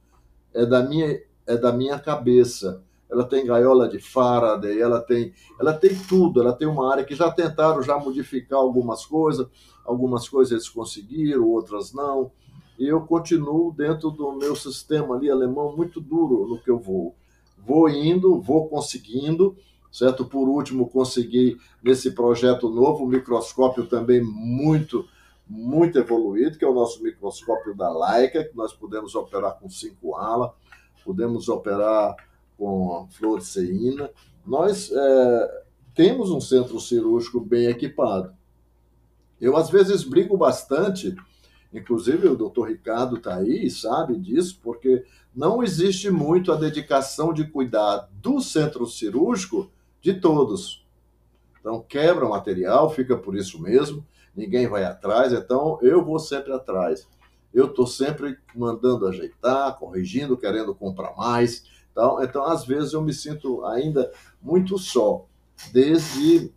é 0.53 0.65
da 0.65 0.81
minha, 0.81 1.21
é 1.45 1.57
da 1.57 1.73
minha 1.73 1.99
cabeça 1.99 2.81
ela 3.09 3.23
tem 3.23 3.45
gaiola 3.45 3.87
de 3.87 3.99
Faraday, 3.99 4.79
ela 4.79 4.99
tem, 4.99 5.33
ela 5.59 5.73
tem 5.73 5.95
tudo, 5.95 6.41
ela 6.41 6.53
tem 6.53 6.67
uma 6.67 6.91
área 6.91 7.03
que 7.03 7.15
já 7.15 7.31
tentaram 7.31 7.81
já 7.81 7.97
modificar 7.97 8.59
algumas 8.59 9.05
coisas, 9.05 9.47
algumas 9.85 10.27
coisas 10.27 10.51
eles 10.51 10.69
conseguiram, 10.69 11.47
outras 11.47 11.93
não, 11.93 12.31
e 12.77 12.87
eu 12.87 13.01
continuo 13.01 13.71
dentro 13.71 14.09
do 14.09 14.33
meu 14.33 14.55
sistema 14.55 15.15
ali 15.15 15.29
alemão 15.29 15.75
muito 15.75 16.01
duro 16.01 16.47
no 16.47 16.59
que 16.59 16.69
eu 16.69 16.79
vou. 16.79 17.15
Vou 17.57 17.89
indo, 17.89 18.41
vou 18.41 18.67
conseguindo, 18.67 19.55
certo? 19.91 20.25
Por 20.25 20.49
último, 20.49 20.89
consegui 20.89 21.57
nesse 21.81 22.11
projeto 22.11 22.69
novo, 22.69 23.05
um 23.05 23.07
microscópio 23.07 23.85
também 23.85 24.21
muito 24.21 25.05
muito 25.47 25.99
evoluído, 25.99 26.57
que 26.57 26.65
é 26.65 26.67
o 26.67 26.73
nosso 26.73 27.03
microscópio 27.03 27.75
da 27.75 27.91
Leica, 27.93 28.43
que 28.43 28.57
nós 28.57 28.73
podemos 28.73 29.13
operar 29.13 29.59
com 29.59 29.69
cinco 29.69 30.15
alas, 30.15 30.49
podemos 31.03 31.47
operar 31.47 32.15
com 32.57 33.07
fluoresceína. 33.11 34.09
Nós 34.45 34.91
é, 34.91 35.63
temos 35.93 36.29
um 36.29 36.41
centro 36.41 36.79
cirúrgico 36.79 37.39
bem 37.39 37.67
equipado. 37.67 38.33
Eu, 39.39 39.57
às 39.57 39.69
vezes, 39.69 40.03
brigo 40.03 40.37
bastante, 40.37 41.15
inclusive 41.73 42.27
o 42.27 42.35
doutor 42.35 42.69
Ricardo 42.69 43.17
está 43.17 43.35
aí 43.35 43.69
sabe 43.69 44.17
disso, 44.17 44.59
porque 44.61 45.03
não 45.35 45.61
existe 45.61 46.09
muito 46.09 46.51
a 46.51 46.55
dedicação 46.55 47.33
de 47.33 47.45
cuidar 47.45 48.09
do 48.13 48.39
centro 48.39 48.85
cirúrgico 48.85 49.69
de 50.01 50.13
todos. 50.13 50.85
Então, 51.59 51.81
quebra 51.81 52.25
o 52.25 52.29
material, 52.29 52.89
fica 52.89 53.17
por 53.17 53.35
isso 53.35 53.61
mesmo, 53.61 54.05
ninguém 54.35 54.67
vai 54.67 54.83
atrás, 54.83 55.33
então 55.33 55.79
eu 55.81 56.03
vou 56.03 56.19
sempre 56.19 56.53
atrás. 56.53 57.07
eu 57.53 57.67
estou 57.67 57.87
sempre 57.87 58.37
mandando 58.53 59.07
ajeitar, 59.07 59.77
corrigindo, 59.79 60.37
querendo 60.37 60.75
comprar 60.75 61.15
mais. 61.15 61.63
Então, 61.95 62.21
então, 62.21 62.43
às 62.43 62.65
vezes, 62.65 62.91
eu 62.91 63.01
me 63.01 63.13
sinto 63.13 63.63
ainda 63.63 64.11
muito 64.41 64.77
só, 64.77 65.25
desde 65.71 66.51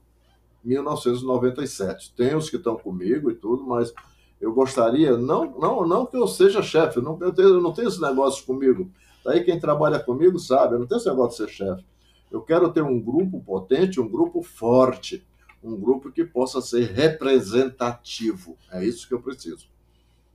1997. 0.65 2.13
Tem 2.17 2.35
os 2.35 2.51
que 2.51 2.57
estão 2.57 2.77
comigo 2.77 3.31
e 3.31 3.37
tudo, 3.37 3.65
mas 3.65 3.95
eu 4.41 4.53
gostaria, 4.53 5.17
não, 5.17 5.57
não, 5.57 5.87
não 5.87 6.05
que 6.07 6.17
eu 6.17 6.27
seja 6.27 6.61
chefe, 6.61 6.99
eu 6.99 7.05
não, 7.05 7.17
eu, 7.21 7.33
tenho, 7.33 7.51
eu 7.51 7.61
não 7.61 7.73
tenho 7.73 7.87
esse 7.87 8.01
negócio 8.01 8.45
comigo. 8.45 8.91
Daí 9.25 9.45
quem 9.45 9.61
trabalha 9.61 10.01
comigo 10.01 10.41
sabe, 10.41 10.75
eu 10.75 10.81
não 10.81 10.89
tenho 10.89 10.99
esse 10.99 11.09
negócio 11.09 11.47
de 11.47 11.53
ser 11.53 11.57
chefe. 11.57 11.85
Eu 12.33 12.43
quero 12.43 12.73
ter 12.73 12.83
um 12.83 13.01
grupo 13.01 13.41
potente, 13.41 14.01
um 14.01 14.09
grupo 14.09 14.43
forte, 14.43 15.25
um 15.63 15.77
grupo 15.77 16.11
que 16.11 16.25
possa 16.25 16.61
ser 16.61 16.91
representativo. 16.91 18.57
É 18.73 18.85
isso 18.85 19.07
que 19.07 19.15
eu 19.15 19.23
preciso. 19.23 19.69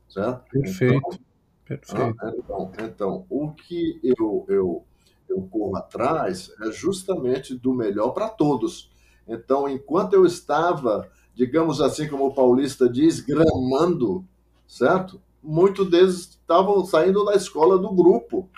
Certo? 0.07 0.49
Perfeito. 0.49 0.95
Então, 0.95 1.19
Perfeito. 1.65 2.17
Ah, 2.21 2.33
então, 2.37 2.71
então, 2.79 3.25
o 3.29 3.51
que 3.51 3.99
eu, 4.03 4.45
eu, 4.49 4.85
eu 5.33 5.47
corro 5.49 5.75
atrás 5.75 6.51
é 6.61 6.71
justamente 6.71 7.55
do 7.55 7.73
melhor 7.73 8.11
para 8.11 8.29
todos. 8.29 8.91
Então, 9.27 9.67
enquanto 9.67 10.13
eu 10.13 10.25
estava, 10.25 11.09
digamos 11.33 11.81
assim, 11.81 12.07
como 12.07 12.27
o 12.27 12.33
paulista 12.33 12.89
diz, 12.89 13.19
gramando, 13.19 14.25
certo? 14.67 15.21
Muitos 15.41 15.89
deles 15.89 16.19
estavam 16.29 16.85
saindo 16.85 17.25
da 17.25 17.35
escola 17.35 17.77
do 17.77 17.91
grupo, 17.91 18.49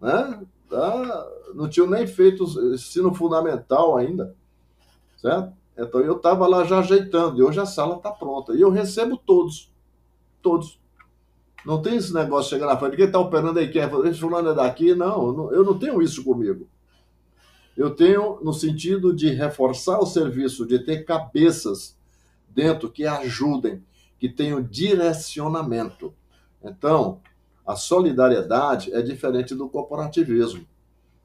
né? 0.00 0.44
Tá? 0.68 1.28
Não 1.54 1.68
tinham 1.68 1.88
nem 1.88 2.06
feito 2.06 2.44
ensino 2.72 3.14
fundamental 3.14 3.96
ainda, 3.96 4.34
certo? 5.16 5.52
Então 5.76 6.00
eu 6.00 6.16
estava 6.16 6.46
lá 6.46 6.64
já 6.64 6.80
ajeitando, 6.80 7.38
e 7.38 7.42
hoje 7.42 7.60
a 7.60 7.66
sala 7.66 7.96
está 7.96 8.10
pronta. 8.10 8.52
E 8.54 8.60
eu 8.60 8.70
recebo 8.70 9.16
todos. 9.16 9.72
Todos. 10.42 10.80
Não 11.68 11.82
tem 11.82 11.96
esse 11.96 12.14
negócio 12.14 12.44
de 12.44 12.56
chegar 12.56 12.64
na 12.64 12.78
frente, 12.78 12.96
quem 12.96 13.04
está 13.04 13.18
operando 13.18 13.58
aí, 13.58 13.70
quem 13.70 13.82
é? 13.82 14.08
Esse 14.08 14.20
fulano 14.20 14.48
é 14.48 14.54
daqui? 14.54 14.94
Não, 14.94 15.52
eu 15.52 15.62
não 15.62 15.78
tenho 15.78 16.00
isso 16.00 16.24
comigo. 16.24 16.66
Eu 17.76 17.90
tenho 17.94 18.40
no 18.42 18.54
sentido 18.54 19.14
de 19.14 19.28
reforçar 19.34 19.98
o 19.98 20.06
serviço, 20.06 20.64
de 20.66 20.78
ter 20.78 21.04
cabeças 21.04 21.94
dentro 22.48 22.90
que 22.90 23.04
ajudem, 23.04 23.84
que 24.18 24.30
tenham 24.30 24.62
direcionamento. 24.62 26.14
Então, 26.64 27.20
a 27.66 27.76
solidariedade 27.76 28.90
é 28.94 29.02
diferente 29.02 29.54
do 29.54 29.68
corporativismo. 29.68 30.66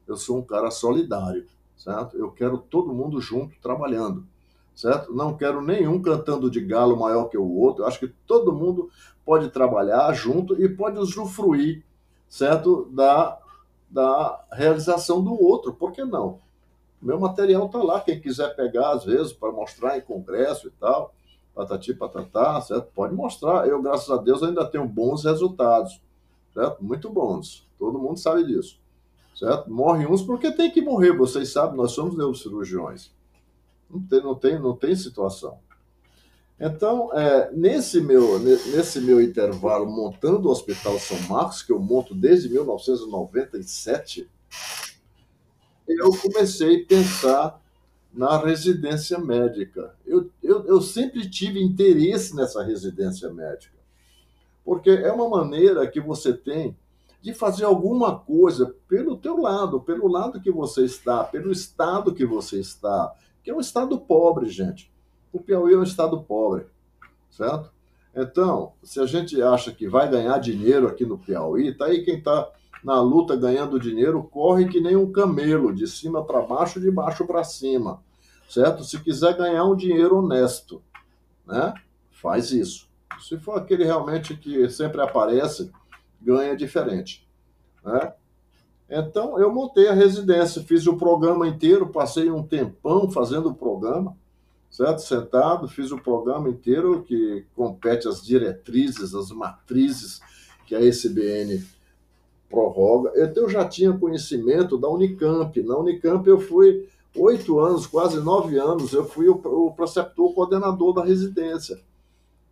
Eu 0.06 0.18
sou 0.18 0.36
um 0.36 0.42
cara 0.42 0.70
solidário, 0.70 1.46
certo? 1.74 2.18
Eu 2.18 2.30
quero 2.30 2.58
todo 2.58 2.92
mundo 2.92 3.18
junto 3.18 3.58
trabalhando 3.62 4.26
certo? 4.74 5.14
Não 5.14 5.36
quero 5.36 5.62
nenhum 5.62 6.02
cantando 6.02 6.50
de 6.50 6.60
galo 6.60 6.98
maior 6.98 7.28
que 7.28 7.38
o 7.38 7.48
outro. 7.48 7.82
Eu 7.82 7.88
acho 7.88 8.00
que 8.00 8.08
todo 8.26 8.52
mundo 8.52 8.90
pode 9.24 9.48
trabalhar 9.50 10.12
junto 10.12 10.60
e 10.60 10.68
pode 10.68 10.98
usufruir, 10.98 11.82
certo? 12.28 12.88
Da, 12.92 13.38
da 13.90 14.44
realização 14.52 15.22
do 15.22 15.32
outro. 15.40 15.72
Por 15.72 15.92
que 15.92 16.04
não? 16.04 16.38
Meu 17.00 17.18
material 17.20 17.66
está 17.66 17.82
lá, 17.82 18.00
quem 18.00 18.20
quiser 18.20 18.54
pegar, 18.56 18.92
às 18.92 19.04
vezes, 19.04 19.32
para 19.32 19.52
mostrar 19.52 19.98
em 19.98 20.00
congresso 20.00 20.68
e 20.68 20.70
tal, 20.72 21.14
patati 21.54 21.92
patatá, 21.94 22.60
certo? 22.60 22.88
Pode 22.94 23.14
mostrar. 23.14 23.68
Eu, 23.68 23.82
graças 23.82 24.10
a 24.10 24.16
Deus, 24.16 24.42
ainda 24.42 24.64
tenho 24.64 24.86
bons 24.86 25.24
resultados, 25.24 26.00
certo? 26.52 26.82
Muito 26.82 27.10
bons. 27.10 27.68
Todo 27.78 27.98
mundo 27.98 28.18
sabe 28.18 28.44
disso, 28.44 28.78
certo? 29.36 29.70
Morrem 29.70 30.06
uns 30.06 30.22
porque 30.22 30.50
tem 30.50 30.70
que 30.70 30.80
morrer, 30.80 31.12
vocês 31.12 31.52
sabem, 31.52 31.76
nós 31.76 31.92
somos 31.92 32.16
neurocirurgiões. 32.16 33.12
Não 33.90 34.00
tem, 34.00 34.22
não 34.22 34.34
tem, 34.34 34.58
não 34.58 34.74
tem 34.74 34.96
situação. 34.96 35.58
Então, 36.66 37.12
é, 37.12 37.52
nesse, 37.52 38.00
meu, 38.00 38.38
nesse 38.38 38.98
meu 38.98 39.20
intervalo 39.20 39.84
montando 39.84 40.48
o 40.48 40.50
Hospital 40.50 40.98
São 40.98 41.20
Marcos, 41.28 41.62
que 41.62 41.70
eu 41.70 41.78
monto 41.78 42.14
desde 42.14 42.48
1997, 42.48 44.26
eu 45.86 46.10
comecei 46.16 46.82
a 46.82 46.86
pensar 46.86 47.62
na 48.10 48.38
residência 48.38 49.18
médica. 49.18 49.94
Eu, 50.06 50.30
eu, 50.42 50.64
eu 50.64 50.80
sempre 50.80 51.28
tive 51.28 51.62
interesse 51.62 52.34
nessa 52.34 52.62
residência 52.62 53.30
médica, 53.30 53.76
porque 54.64 54.88
é 54.88 55.12
uma 55.12 55.28
maneira 55.28 55.86
que 55.86 56.00
você 56.00 56.32
tem 56.32 56.74
de 57.20 57.34
fazer 57.34 57.66
alguma 57.66 58.18
coisa 58.18 58.74
pelo 58.88 59.18
teu 59.18 59.36
lado, 59.36 59.82
pelo 59.82 60.08
lado 60.08 60.40
que 60.40 60.50
você 60.50 60.86
está, 60.86 61.24
pelo 61.24 61.52
estado 61.52 62.14
que 62.14 62.24
você 62.24 62.58
está, 62.58 63.12
que 63.42 63.50
é 63.50 63.54
um 63.54 63.60
estado 63.60 64.00
pobre, 64.00 64.48
gente. 64.48 64.93
O 65.34 65.40
Piauí 65.40 65.74
é 65.74 65.76
um 65.76 65.82
estado 65.82 66.22
pobre, 66.22 66.64
certo? 67.28 67.68
Então, 68.14 68.74
se 68.84 69.00
a 69.00 69.06
gente 69.06 69.42
acha 69.42 69.72
que 69.72 69.88
vai 69.88 70.08
ganhar 70.08 70.38
dinheiro 70.38 70.86
aqui 70.86 71.04
no 71.04 71.18
Piauí, 71.18 71.74
tá 71.74 71.86
aí 71.86 72.04
quem 72.04 72.18
está 72.18 72.48
na 72.84 73.00
luta 73.00 73.34
ganhando 73.34 73.80
dinheiro 73.80 74.22
corre 74.22 74.68
que 74.68 74.80
nem 74.80 74.94
um 74.94 75.10
camelo, 75.10 75.74
de 75.74 75.88
cima 75.88 76.24
para 76.24 76.40
baixo, 76.40 76.80
de 76.80 76.88
baixo 76.88 77.26
para 77.26 77.42
cima, 77.42 78.00
certo? 78.48 78.84
Se 78.84 79.00
quiser 79.00 79.36
ganhar 79.36 79.64
um 79.64 79.74
dinheiro 79.74 80.18
honesto, 80.18 80.80
né? 81.44 81.74
Faz 82.12 82.52
isso. 82.52 82.88
Se 83.18 83.36
for 83.36 83.58
aquele 83.58 83.82
realmente 83.82 84.36
que 84.36 84.70
sempre 84.70 85.00
aparece, 85.00 85.72
ganha 86.22 86.56
diferente, 86.56 87.28
né? 87.84 88.12
Então, 88.88 89.36
eu 89.36 89.52
montei 89.52 89.88
a 89.88 89.94
residência, 89.94 90.62
fiz 90.62 90.86
o 90.86 90.96
programa 90.96 91.48
inteiro, 91.48 91.88
passei 91.88 92.30
um 92.30 92.46
tempão 92.46 93.10
fazendo 93.10 93.48
o 93.48 93.54
programa, 93.54 94.16
certo? 94.74 95.02
Sentado, 95.02 95.68
fiz 95.68 95.92
o 95.92 95.98
programa 95.98 96.48
inteiro 96.48 97.04
que 97.04 97.44
compete 97.54 98.08
às 98.08 98.20
diretrizes, 98.20 99.14
às 99.14 99.30
matrizes 99.30 100.20
que 100.66 100.74
a 100.74 100.80
SBN 100.80 101.64
prorroga. 102.50 103.12
Eu 103.14 103.48
já 103.48 103.64
tinha 103.64 103.96
conhecimento 103.96 104.76
da 104.76 104.88
Unicamp. 104.88 105.62
Na 105.62 105.78
Unicamp, 105.78 106.28
eu 106.28 106.40
fui 106.40 106.88
oito 107.14 107.60
anos, 107.60 107.86
quase 107.86 108.18
nove 108.18 108.58
anos, 108.58 108.92
eu 108.92 109.04
fui 109.04 109.28
o, 109.28 109.34
o 109.44 109.72
preceptor 109.72 110.34
coordenador 110.34 110.92
da 110.92 111.04
residência. 111.04 111.80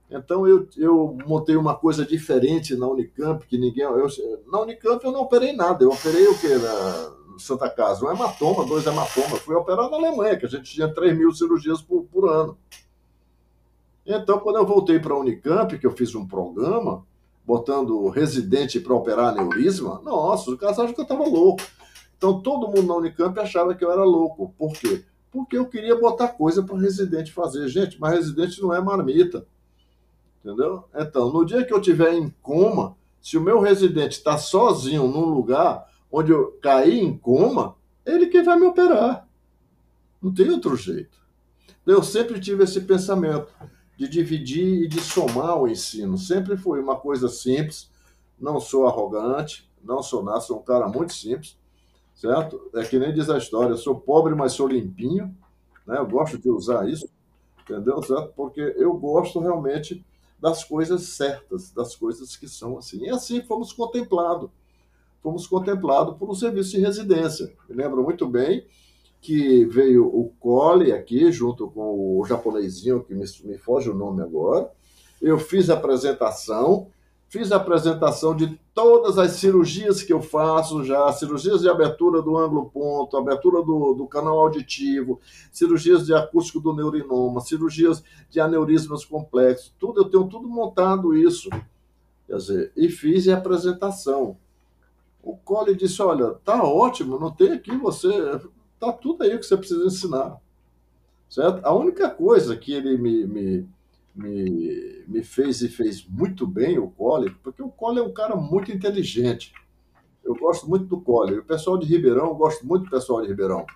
Então 0.08 0.46
eu, 0.46 0.68
eu 0.76 1.16
montei 1.26 1.56
uma 1.56 1.74
coisa 1.74 2.04
diferente 2.04 2.76
na 2.76 2.86
Unicamp, 2.86 3.44
que 3.46 3.58
ninguém. 3.58 3.82
Eu, 3.82 4.06
na 4.46 4.60
Unicamp 4.60 5.04
eu 5.04 5.10
não 5.10 5.22
operei 5.22 5.52
nada, 5.54 5.82
eu 5.82 5.90
operei 5.90 6.28
o 6.28 6.38
quê? 6.38 6.54
Na 6.56 7.21
Santa 7.38 7.68
Casa? 7.68 8.04
Um 8.04 8.10
hematoma, 8.10 8.64
dois 8.64 8.86
hematomas. 8.86 9.40
Fui 9.40 9.54
operar 9.54 9.90
na 9.90 9.96
Alemanha, 9.96 10.36
que 10.36 10.46
a 10.46 10.48
gente 10.48 10.72
tinha 10.72 10.92
3 10.92 11.16
mil 11.16 11.32
cirurgias 11.32 11.80
por, 11.80 12.04
por 12.04 12.28
ano. 12.28 12.56
Então, 14.04 14.38
quando 14.40 14.56
eu 14.56 14.66
voltei 14.66 14.98
para 14.98 15.14
a 15.14 15.18
Unicamp, 15.18 15.78
que 15.78 15.86
eu 15.86 15.92
fiz 15.92 16.14
um 16.14 16.26
programa, 16.26 17.06
botando 17.44 18.08
residente 18.08 18.80
para 18.80 18.94
operar 18.94 19.28
aneurisma, 19.28 20.00
nossa, 20.02 20.50
os 20.50 20.58
caras 20.58 20.78
achavam 20.78 20.94
que 20.94 21.00
eu 21.00 21.04
estava 21.04 21.24
louco. 21.24 21.62
Então, 22.16 22.40
todo 22.40 22.68
mundo 22.68 22.84
na 22.84 22.96
Unicamp 22.96 23.38
achava 23.38 23.74
que 23.74 23.84
eu 23.84 23.90
era 23.90 24.04
louco. 24.04 24.54
Por 24.58 24.72
quê? 24.72 25.04
Porque 25.30 25.56
eu 25.56 25.66
queria 25.66 25.98
botar 25.98 26.28
coisa 26.28 26.62
para 26.62 26.76
residente 26.76 27.32
fazer. 27.32 27.68
Gente, 27.68 28.00
mas 28.00 28.14
residente 28.14 28.60
não 28.60 28.74
é 28.74 28.80
marmita. 28.80 29.46
Entendeu? 30.44 30.84
Então, 30.94 31.32
no 31.32 31.44
dia 31.44 31.64
que 31.64 31.72
eu 31.72 31.80
tiver 31.80 32.14
em 32.14 32.28
coma, 32.42 32.96
se 33.20 33.38
o 33.38 33.40
meu 33.40 33.60
residente 33.60 34.12
está 34.12 34.36
sozinho 34.36 35.06
num 35.06 35.26
lugar 35.26 35.86
onde 36.12 36.30
eu 36.30 36.52
caí 36.62 37.00
em 37.00 37.16
coma, 37.16 37.74
ele 38.04 38.26
que 38.26 38.42
vai 38.42 38.58
me 38.58 38.66
operar. 38.66 39.26
Não 40.20 40.32
tem 40.32 40.50
outro 40.50 40.76
jeito. 40.76 41.18
Eu 41.86 42.02
sempre 42.02 42.38
tive 42.38 42.62
esse 42.62 42.82
pensamento 42.82 43.52
de 43.96 44.08
dividir 44.08 44.84
e 44.84 44.88
de 44.88 45.00
somar 45.00 45.60
o 45.60 45.66
ensino. 45.66 46.18
Sempre 46.18 46.56
foi 46.56 46.80
uma 46.80 46.96
coisa 46.96 47.28
simples. 47.28 47.90
Não 48.38 48.60
sou 48.60 48.86
arrogante, 48.86 49.70
não 49.82 50.02
sou 50.02 50.22
nada, 50.22 50.40
sou 50.40 50.58
um 50.58 50.62
cara 50.62 50.88
muito 50.88 51.12
simples, 51.12 51.58
certo? 52.14 52.70
É 52.74 52.84
que 52.84 52.98
nem 52.98 53.12
diz 53.12 53.30
a 53.30 53.38
história, 53.38 53.76
sou 53.76 54.00
pobre, 54.00 54.34
mas 54.34 54.52
sou 54.52 54.66
limpinho, 54.66 55.34
né? 55.86 55.98
Eu 55.98 56.06
gosto 56.06 56.38
de 56.38 56.50
usar 56.50 56.88
isso, 56.88 57.08
entendeu? 57.62 58.02
Certo? 58.02 58.32
Porque 58.34 58.60
eu 58.76 58.92
gosto 58.94 59.38
realmente 59.38 60.04
das 60.40 60.64
coisas 60.64 61.02
certas, 61.02 61.70
das 61.70 61.94
coisas 61.94 62.36
que 62.36 62.48
são 62.48 62.76
assim. 62.78 63.04
E 63.04 63.10
assim 63.10 63.42
fomos 63.42 63.72
contemplados. 63.72 64.50
Fomos 65.22 65.46
contemplados 65.46 66.16
por 66.16 66.28
um 66.28 66.34
serviço 66.34 66.72
de 66.72 66.80
residência. 66.80 67.52
Lembro 67.68 68.02
muito 68.02 68.26
bem 68.26 68.66
que 69.20 69.64
veio 69.66 70.04
o 70.06 70.32
Cole 70.40 70.92
aqui, 70.92 71.30
junto 71.30 71.70
com 71.70 72.18
o 72.18 72.24
japonesinho, 72.24 73.04
que 73.04 73.14
me, 73.14 73.24
me 73.44 73.56
foge 73.56 73.88
o 73.88 73.94
nome 73.94 74.20
agora. 74.20 74.70
Eu 75.20 75.38
fiz 75.38 75.70
a 75.70 75.74
apresentação, 75.74 76.88
Fiz 77.32 77.50
a 77.50 77.56
apresentação 77.56 78.36
de 78.36 78.60
todas 78.74 79.16
as 79.16 79.30
cirurgias 79.32 80.02
que 80.02 80.12
eu 80.12 80.20
faço 80.20 80.84
já, 80.84 81.10
cirurgias 81.14 81.62
de 81.62 81.68
abertura 81.70 82.20
do 82.20 82.36
ângulo 82.36 82.68
ponto, 82.68 83.16
abertura 83.16 83.62
do, 83.62 83.94
do 83.94 84.06
canal 84.06 84.38
auditivo, 84.38 85.18
cirurgias 85.50 86.04
de 86.04 86.12
acústico 86.12 86.60
do 86.60 86.74
neurinoma, 86.74 87.40
cirurgias 87.40 88.04
de 88.28 88.38
aneurismas 88.38 89.06
complexos, 89.06 89.72
tudo, 89.78 90.02
eu 90.02 90.10
tenho 90.10 90.28
tudo 90.28 90.46
montado 90.46 91.16
isso. 91.16 91.48
Quer 92.26 92.36
dizer, 92.36 92.72
e 92.76 92.90
fiz 92.90 93.26
a 93.28 93.38
apresentação. 93.38 94.36
O 95.22 95.36
Cole 95.36 95.76
disse, 95.76 96.02
olha, 96.02 96.34
tá 96.44 96.62
ótimo, 96.64 97.18
não 97.18 97.30
tem 97.30 97.52
aqui 97.52 97.76
você, 97.76 98.10
tá 98.78 98.92
tudo 98.92 99.22
aí 99.22 99.38
que 99.38 99.44
você 99.44 99.56
precisa 99.56 99.86
ensinar. 99.86 100.40
Certo? 101.28 101.64
A 101.64 101.72
única 101.72 102.10
coisa 102.10 102.56
que 102.56 102.72
ele 102.72 102.98
me, 102.98 103.26
me 103.26 103.68
me, 104.14 105.04
me 105.08 105.22
fez 105.22 105.62
e 105.62 105.68
fez 105.68 106.06
muito 106.06 106.46
bem 106.46 106.78
o 106.78 106.90
Cole, 106.90 107.30
porque 107.42 107.62
o 107.62 107.70
Cole 107.70 107.98
é 107.98 108.02
um 108.02 108.12
cara 108.12 108.36
muito 108.36 108.70
inteligente. 108.70 109.52
Eu 110.22 110.34
gosto 110.34 110.68
muito 110.68 110.84
do 110.84 111.00
Cole. 111.00 111.38
O 111.38 111.44
pessoal 111.44 111.78
de 111.78 111.86
Ribeirão, 111.86 112.26
eu 112.26 112.34
gosto 112.34 112.66
muito 112.66 112.84
do 112.84 112.90
pessoal 112.90 113.22
de 113.22 113.28
Ribeirão. 113.28 113.66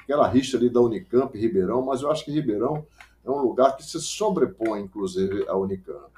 Aquela 0.00 0.26
rixa 0.28 0.56
ali 0.56 0.68
da 0.68 0.80
Unicamp 0.80 1.36
e 1.36 1.40
Ribeirão, 1.40 1.82
mas 1.82 2.02
eu 2.02 2.10
acho 2.10 2.24
que 2.24 2.30
Ribeirão 2.30 2.84
é 3.24 3.30
um 3.30 3.40
lugar 3.40 3.76
que 3.76 3.84
se 3.84 4.00
sobrepõe, 4.00 4.82
inclusive, 4.82 5.46
à 5.48 5.56
Unicamp. 5.56 6.10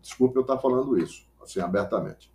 Desculpe 0.00 0.36
eu 0.36 0.42
estar 0.42 0.58
falando 0.58 0.98
isso, 0.98 1.26
assim, 1.40 1.60
abertamente. 1.60 2.31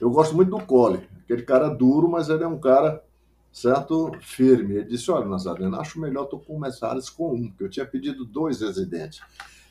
Eu 0.00 0.10
gosto 0.10 0.34
muito 0.34 0.50
do 0.50 0.64
Cole, 0.64 1.06
aquele 1.22 1.42
cara 1.42 1.68
duro, 1.68 2.08
mas 2.08 2.30
ele 2.30 2.42
é 2.42 2.46
um 2.46 2.58
cara, 2.58 3.04
certo, 3.52 4.10
firme. 4.20 4.76
Ele 4.76 4.88
disse, 4.88 5.10
olha, 5.10 5.26
Nazareno, 5.26 5.76
acho 5.76 6.00
melhor 6.00 6.24
tu 6.24 6.38
começares 6.38 7.10
com 7.10 7.34
um, 7.34 7.48
porque 7.48 7.64
eu 7.64 7.70
tinha 7.70 7.84
pedido 7.84 8.24
dois 8.24 8.60
residentes. 8.62 9.20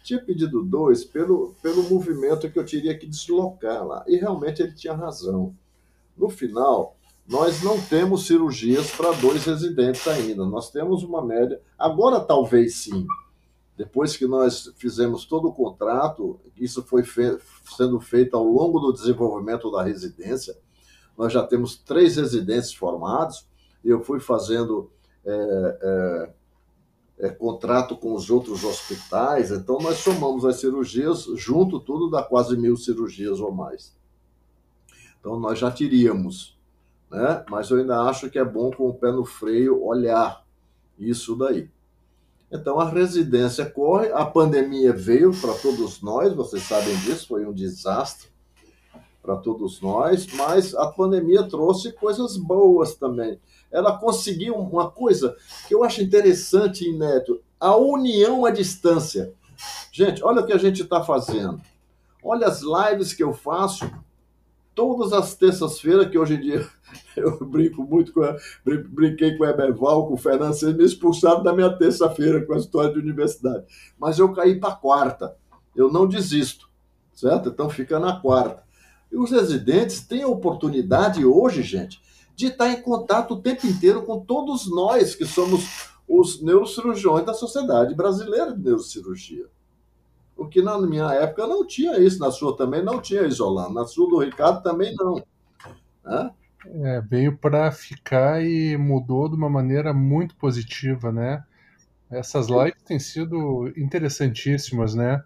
Tinha 0.03 0.21
pedido 0.21 0.63
dois 0.63 1.03
pelo, 1.03 1.55
pelo 1.61 1.83
movimento 1.89 2.49
que 2.49 2.59
eu 2.59 2.65
teria 2.65 2.97
que 2.97 3.07
deslocar 3.07 3.85
lá. 3.85 4.03
E 4.07 4.17
realmente 4.17 4.61
ele 4.61 4.73
tinha 4.73 4.93
razão. 4.93 5.53
No 6.15 6.29
final, 6.29 6.95
nós 7.27 7.61
não 7.63 7.79
temos 7.79 8.25
cirurgias 8.25 8.91
para 8.91 9.11
dois 9.13 9.45
residentes 9.45 10.07
ainda. 10.07 10.45
Nós 10.45 10.71
temos 10.71 11.03
uma 11.03 11.23
média. 11.23 11.61
Agora, 11.77 12.19
talvez 12.19 12.75
sim. 12.75 13.05
Depois 13.79 14.17
que 14.17 14.27
nós 14.27 14.73
fizemos 14.75 15.23
todo 15.23 15.47
o 15.47 15.53
contrato, 15.53 16.37
isso 16.57 16.83
foi 16.83 17.01
fe 17.01 17.39
sendo 17.77 17.97
feito 18.01 18.35
ao 18.35 18.43
longo 18.43 18.77
do 18.77 18.91
desenvolvimento 18.91 19.71
da 19.71 19.81
residência. 19.81 20.53
Nós 21.17 21.31
já 21.31 21.47
temos 21.47 21.77
três 21.77 22.17
residentes 22.17 22.73
formados. 22.73 23.47
Eu 23.81 24.03
fui 24.03 24.19
fazendo 24.19 24.91
é, 25.25 25.79
é, 25.81 27.27
é, 27.27 27.29
contrato 27.29 27.95
com 27.95 28.13
os 28.13 28.29
outros 28.29 28.65
hospitais. 28.65 29.49
Então, 29.49 29.77
nós 29.77 29.99
somamos 29.99 30.43
as 30.43 30.57
cirurgias, 30.57 31.23
junto 31.37 31.79
tudo, 31.79 32.09
dá 32.09 32.21
quase 32.21 32.57
mil 32.57 32.75
cirurgias 32.75 33.39
ou 33.39 33.53
mais. 33.53 33.97
Então, 35.21 35.39
nós 35.39 35.57
já 35.57 35.71
teríamos. 35.71 36.59
Né? 37.09 37.45
Mas 37.49 37.69
eu 37.69 37.77
ainda 37.77 38.01
acho 38.01 38.29
que 38.29 38.39
é 38.39 38.43
bom, 38.43 38.71
com 38.71 38.89
o 38.89 38.93
pé 38.93 39.09
no 39.09 39.23
freio, 39.23 39.81
olhar 39.81 40.45
isso 40.97 41.33
daí. 41.37 41.71
Então 42.51 42.79
a 42.79 42.89
residência 42.89 43.65
corre, 43.69 44.11
a 44.11 44.25
pandemia 44.25 44.91
veio 44.91 45.31
para 45.39 45.53
todos 45.53 46.01
nós, 46.01 46.33
vocês 46.33 46.63
sabem 46.63 46.95
disso, 46.97 47.27
foi 47.27 47.45
um 47.45 47.53
desastre 47.53 48.27
para 49.21 49.35
todos 49.35 49.79
nós, 49.81 50.25
mas 50.33 50.73
a 50.73 50.87
pandemia 50.87 51.43
trouxe 51.43 51.91
coisas 51.91 52.37
boas 52.37 52.95
também. 52.95 53.39
Ela 53.71 53.97
conseguiu 53.97 54.55
uma 54.55 54.89
coisa 54.89 55.35
que 55.67 55.75
eu 55.75 55.83
acho 55.83 56.01
interessante 56.01 56.89
inédito: 56.89 57.39
a 57.59 57.75
união 57.75 58.45
à 58.45 58.49
distância. 58.49 59.31
Gente, 59.91 60.23
olha 60.23 60.41
o 60.41 60.45
que 60.45 60.53
a 60.53 60.57
gente 60.57 60.81
está 60.81 61.03
fazendo. 61.03 61.61
Olha 62.23 62.47
as 62.47 62.61
lives 62.61 63.13
que 63.13 63.23
eu 63.23 63.33
faço 63.33 63.89
todas 64.79 65.11
as 65.11 65.35
terças-feiras, 65.35 66.09
que 66.09 66.17
hoje 66.17 66.35
em 66.35 66.39
dia 66.39 66.65
eu 67.17 67.45
brinco 67.45 67.83
muito 67.83 68.13
com 68.13 68.23
a, 68.23 68.37
brinquei 68.63 69.37
com 69.37 69.43
o 69.43 69.47
Eberval, 69.47 70.07
com 70.07 70.13
o 70.13 70.17
Fernando, 70.17 70.53
vocês 70.53 70.73
me 70.73 70.85
expulsaram 70.85 71.43
da 71.43 71.51
minha 71.51 71.69
terça-feira 71.69 72.45
com 72.45 72.53
a 72.53 72.57
história 72.57 72.93
de 72.93 72.97
universidade. 72.97 73.65
Mas 73.99 74.17
eu 74.17 74.31
caí 74.31 74.57
para 74.57 74.73
quarta. 74.73 75.35
Eu 75.75 75.91
não 75.91 76.07
desisto, 76.07 76.69
certo? 77.13 77.49
Então 77.49 77.69
fica 77.69 77.99
na 77.99 78.21
quarta. 78.21 78.63
E 79.11 79.17
os 79.17 79.31
residentes 79.31 79.99
têm 79.99 80.23
a 80.23 80.29
oportunidade 80.29 81.25
hoje, 81.25 81.61
gente, 81.61 82.01
de 82.33 82.47
estar 82.47 82.69
em 82.69 82.81
contato 82.81 83.33
o 83.33 83.41
tempo 83.41 83.67
inteiro 83.67 84.03
com 84.03 84.21
todos 84.21 84.71
nós 84.71 85.13
que 85.13 85.25
somos 85.25 85.89
os 86.07 86.41
neurocirurgiões 86.41 87.25
da 87.25 87.33
Sociedade 87.33 87.93
Brasileira 87.93 88.53
de 88.53 88.63
Neurocirurgia. 88.63 89.45
O 90.39 90.47
que 90.47 90.61
na 90.61 90.79
minha 90.79 91.11
época 91.13 91.45
não 91.45 91.67
tinha 91.67 91.99
isso, 91.99 92.17
na 92.17 92.31
sua 92.31 92.55
também 92.55 92.81
não 92.81 93.01
tinha 93.01 93.23
isolando, 93.23 93.73
na 93.73 93.85
sua 93.85 94.09
do 94.09 94.19
Ricardo 94.19 94.63
também 94.63 94.95
não. 94.95 95.21
Né? 96.05 96.31
É, 96.65 97.01
veio 97.01 97.37
para 97.37 97.69
ficar 97.73 98.41
e 98.41 98.77
mudou 98.77 99.27
de 99.27 99.35
uma 99.35 99.49
maneira 99.49 99.93
muito 99.93 100.37
positiva, 100.37 101.11
né? 101.11 101.43
Essas 102.09 102.47
lives 102.47 102.81
têm 102.85 102.97
sido 102.99 103.67
interessantíssimas, 103.75 104.95
né? 104.95 105.21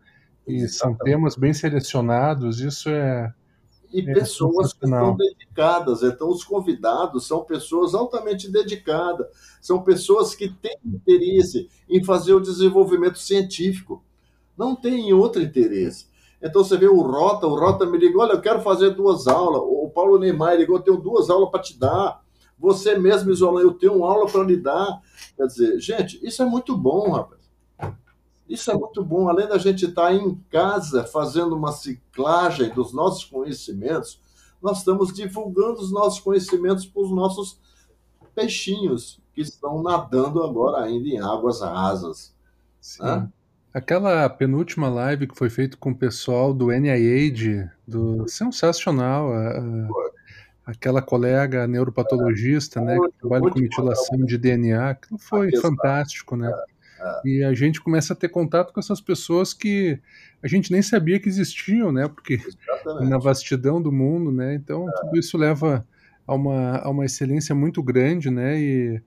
E 0.48 0.68
são 0.68 0.96
temas 0.96 1.36
bem 1.36 1.54
selecionados, 1.54 2.60
isso 2.60 2.90
é. 2.90 3.32
E 3.92 4.02
é 4.02 4.14
pessoas 4.14 4.74
que 4.74 4.84
estão 4.84 5.16
dedicadas, 5.16 6.02
então 6.02 6.28
os 6.28 6.44
convidados 6.44 7.28
são 7.28 7.46
pessoas 7.46 7.94
altamente 7.94 8.52
dedicadas, 8.52 9.28
são 9.62 9.84
pessoas 9.84 10.34
que 10.34 10.50
têm 10.50 10.76
interesse 10.84 11.70
em 11.88 12.04
fazer 12.04 12.34
o 12.34 12.40
desenvolvimento 12.40 13.20
científico 13.20 14.04
não 14.58 14.76
tem 14.76 15.14
outro 15.14 15.42
interesse. 15.42 16.08
Então 16.42 16.64
você 16.64 16.78
vê 16.78 16.88
o 16.88 17.02
Rota, 17.02 17.48
o 17.48 17.58
Rota 17.58 17.86
me 17.86 17.98
ligou, 17.98 18.22
olha, 18.22 18.34
eu 18.34 18.42
quero 18.42 18.62
fazer 18.62 18.92
duas 18.92 19.28
aulas. 19.28 19.62
O 19.64 19.90
Paulo 19.90 20.20
Neymar 20.20 20.58
ligou, 20.58 20.76
eu 20.76 20.82
tenho 20.84 20.98
duas 20.98 21.30
aulas 21.30 21.50
para 21.50 21.62
te 21.62 21.80
dar. 21.80 22.22
Você 22.60 22.98
mesmo, 22.98 23.32
Isolan, 23.32 23.62
eu 23.62 23.74
tenho 23.74 23.98
uma 23.98 24.08
aula 24.08 24.30
para 24.30 24.44
lhe 24.44 24.58
dar. 24.58 25.02
Quer 25.38 25.48
dizer, 25.48 25.80
gente, 25.80 26.20
isso 26.26 26.42
é 26.44 26.46
muito 26.46 26.78
bom, 26.78 27.12
rapaz. 27.12 27.42
Isso 28.48 28.70
é 28.70 28.74
muito 28.74 29.04
bom. 29.04 29.30
Além 29.30 29.48
da 29.48 29.58
gente 29.58 29.86
estar 29.86 30.08
tá 30.10 30.14
em 30.14 30.36
casa 30.50 31.06
fazendo 31.06 31.56
uma 31.56 31.72
ciclagem 31.72 32.74
dos 32.74 32.94
nossos 32.94 33.24
conhecimentos, 33.24 34.20
nós 34.62 34.80
estamos 34.80 35.14
divulgando 35.14 35.80
os 35.80 35.92
nossos 35.92 36.20
conhecimentos 36.20 36.86
para 36.86 37.02
os 37.02 37.12
nossos 37.12 37.60
peixinhos 38.36 39.20
que 39.34 39.42
estão 39.42 39.82
nadando 39.82 40.44
agora 40.44 40.84
ainda 40.84 41.08
em 41.08 41.20
águas 41.20 41.62
rasas. 41.62 42.34
Sim. 42.82 43.04
Né? 43.04 43.30
Aquela 43.74 44.30
penúltima 44.30 44.88
live 44.88 45.28
que 45.28 45.36
foi 45.36 45.50
feita 45.50 45.76
com 45.76 45.90
o 45.90 45.96
pessoal 45.96 46.54
do 46.54 46.72
NIH, 46.72 47.72
do 47.88 48.28
sensacional, 48.28 49.34
a, 49.34 49.50
a, 49.58 49.88
aquela 50.68 51.02
colega 51.02 51.66
neuropatologista, 51.66 52.80
né, 52.80 52.98
que 53.00 53.20
trabalha 53.20 53.50
com 53.50 53.60
mutilação 53.60 54.24
de 54.26 54.38
DNA, 54.38 54.92
aquilo 54.92 55.18
foi 55.18 55.52
fantástico, 55.58 56.36
né? 56.36 56.54
É, 57.00 57.04
é. 57.04 57.22
E 57.28 57.44
a 57.44 57.54
gente 57.56 57.82
começa 57.82 58.14
a 58.14 58.16
ter 58.16 58.30
contato 58.30 58.72
com 58.72 58.80
essas 58.80 59.02
pessoas 59.02 59.56
que 59.56 60.00
a 60.44 60.48
gente 60.48 60.72
nem 60.72 60.84
sabia 60.84 61.20
que 61.20 61.28
existiam, 61.28 61.92
né? 61.92 62.08
Porque 62.08 62.36
Exatamente. 62.36 63.10
na 63.10 63.18
vastidão 63.18 63.82
do 63.82 63.92
mundo, 63.92 64.32
né? 64.32 64.54
Então 64.54 64.88
é. 64.88 64.92
tudo 65.02 65.18
isso 65.18 65.36
leva 65.36 65.84
a 66.28 66.36
uma, 66.36 66.78
a 66.78 66.90
uma 66.90 67.06
excelência 67.06 67.56
muito 67.56 67.82
grande, 67.82 68.30
né? 68.30 68.60
E 68.60 69.02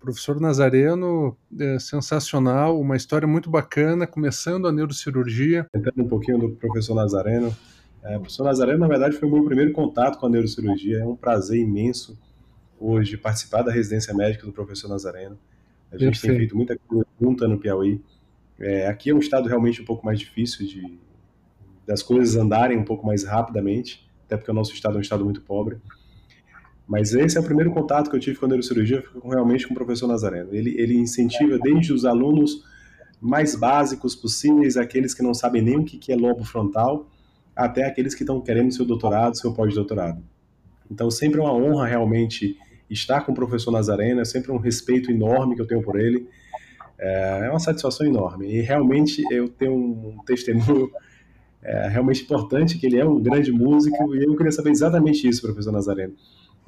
Professor 0.00 0.40
Nazareno, 0.40 1.36
é 1.58 1.78
sensacional, 1.78 2.80
uma 2.80 2.96
história 2.96 3.26
muito 3.26 3.50
bacana, 3.50 4.06
começando 4.06 4.68
a 4.68 4.72
neurocirurgia. 4.72 5.66
Entrando 5.74 6.02
um 6.02 6.08
pouquinho 6.08 6.38
do 6.38 6.50
professor 6.50 6.94
Nazareno. 6.94 7.54
É, 8.02 8.16
o 8.16 8.20
professor 8.20 8.44
Nazareno, 8.44 8.78
na 8.78 8.86
verdade, 8.86 9.16
foi 9.16 9.28
o 9.28 9.32
meu 9.32 9.44
primeiro 9.44 9.72
contato 9.72 10.18
com 10.18 10.26
a 10.26 10.28
neurocirurgia. 10.28 11.00
É 11.00 11.04
um 11.04 11.16
prazer 11.16 11.58
imenso 11.58 12.16
hoje 12.78 13.16
participar 13.16 13.62
da 13.62 13.72
residência 13.72 14.14
médica 14.14 14.46
do 14.46 14.52
professor 14.52 14.88
Nazareno. 14.88 15.36
A 15.90 15.96
gente 15.96 16.20
Perfeito. 16.20 16.32
tem 16.32 16.38
feito 16.38 16.56
muita 16.56 16.78
coisa 16.86 17.06
junta 17.20 17.48
no 17.48 17.58
Piauí. 17.58 18.00
É, 18.58 18.86
aqui 18.86 19.10
é 19.10 19.14
um 19.14 19.18
estado 19.18 19.48
realmente 19.48 19.82
um 19.82 19.84
pouco 19.84 20.06
mais 20.06 20.18
difícil 20.18 20.66
de 20.66 20.98
das 21.86 22.02
coisas 22.02 22.36
andarem 22.36 22.76
um 22.76 22.84
pouco 22.84 23.06
mais 23.06 23.24
rapidamente, 23.24 24.06
até 24.26 24.36
porque 24.36 24.50
o 24.50 24.54
nosso 24.54 24.74
estado 24.74 24.96
é 24.96 24.98
um 24.98 25.00
estado 25.00 25.24
muito 25.24 25.40
pobre. 25.40 25.78
Mas 26.88 27.12
esse 27.12 27.36
é 27.36 27.40
o 27.40 27.44
primeiro 27.44 27.70
contato 27.70 28.08
que 28.08 28.16
eu 28.16 28.20
tive 28.20 28.38
com 28.38 28.46
a 28.46 28.48
neurocirurgia, 28.48 29.04
realmente 29.22 29.68
com 29.68 29.74
o 29.74 29.76
professor 29.76 30.08
Nazareno. 30.08 30.48
Ele, 30.54 30.74
ele 30.80 30.96
incentiva 30.96 31.58
desde 31.58 31.92
os 31.92 32.06
alunos 32.06 32.64
mais 33.20 33.54
básicos 33.54 34.16
possíveis, 34.16 34.76
aqueles 34.78 35.12
que 35.12 35.22
não 35.22 35.34
sabem 35.34 35.60
nem 35.60 35.76
o 35.76 35.84
que 35.84 36.10
é 36.10 36.16
lobo 36.16 36.44
frontal, 36.44 37.06
até 37.54 37.84
aqueles 37.84 38.14
que 38.14 38.22
estão 38.22 38.40
querendo 38.40 38.72
seu 38.72 38.86
doutorado, 38.86 39.36
seu 39.36 39.52
pós-doutorado. 39.52 40.22
Então, 40.90 41.10
sempre 41.10 41.40
é 41.40 41.42
uma 41.42 41.52
honra 41.52 41.86
realmente 41.86 42.56
estar 42.88 43.20
com 43.20 43.32
o 43.32 43.34
professor 43.34 43.70
Nazareno, 43.70 44.22
é 44.22 44.24
sempre 44.24 44.50
um 44.50 44.56
respeito 44.56 45.10
enorme 45.10 45.56
que 45.56 45.60
eu 45.60 45.66
tenho 45.66 45.82
por 45.82 46.00
ele. 46.00 46.26
É, 46.98 47.42
é 47.44 47.50
uma 47.50 47.60
satisfação 47.60 48.06
enorme. 48.06 48.50
E 48.50 48.62
realmente 48.62 49.22
eu 49.30 49.46
tenho 49.48 49.74
um 49.74 50.16
testemunho 50.24 50.90
é, 51.62 51.88
realmente 51.88 52.22
importante, 52.22 52.78
que 52.78 52.86
ele 52.86 52.98
é 52.98 53.04
um 53.04 53.20
grande 53.20 53.52
músico, 53.52 54.14
e 54.14 54.24
eu 54.24 54.34
queria 54.36 54.52
saber 54.52 54.70
exatamente 54.70 55.28
isso, 55.28 55.42
professor 55.42 55.72
Nazareno. 55.72 56.14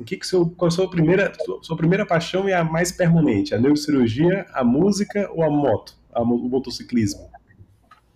O 0.01 0.05
que, 0.05 0.17
que 0.17 0.27
seu, 0.27 0.49
qual 0.49 0.69
a 0.69 0.71
sua 0.71 0.89
primeira, 0.89 1.31
sua 1.61 1.77
primeira 1.77 2.07
paixão 2.07 2.49
e 2.49 2.55
a 2.55 2.65
mais 2.65 2.91
permanente? 2.91 3.55
A 3.55 3.59
neurocirurgia, 3.59 4.47
a 4.55 4.65
música 4.65 5.31
ou 5.31 5.43
a 5.45 5.51
moto, 5.51 5.95
a, 6.11 6.23
o 6.23 6.25
motociclismo? 6.25 7.29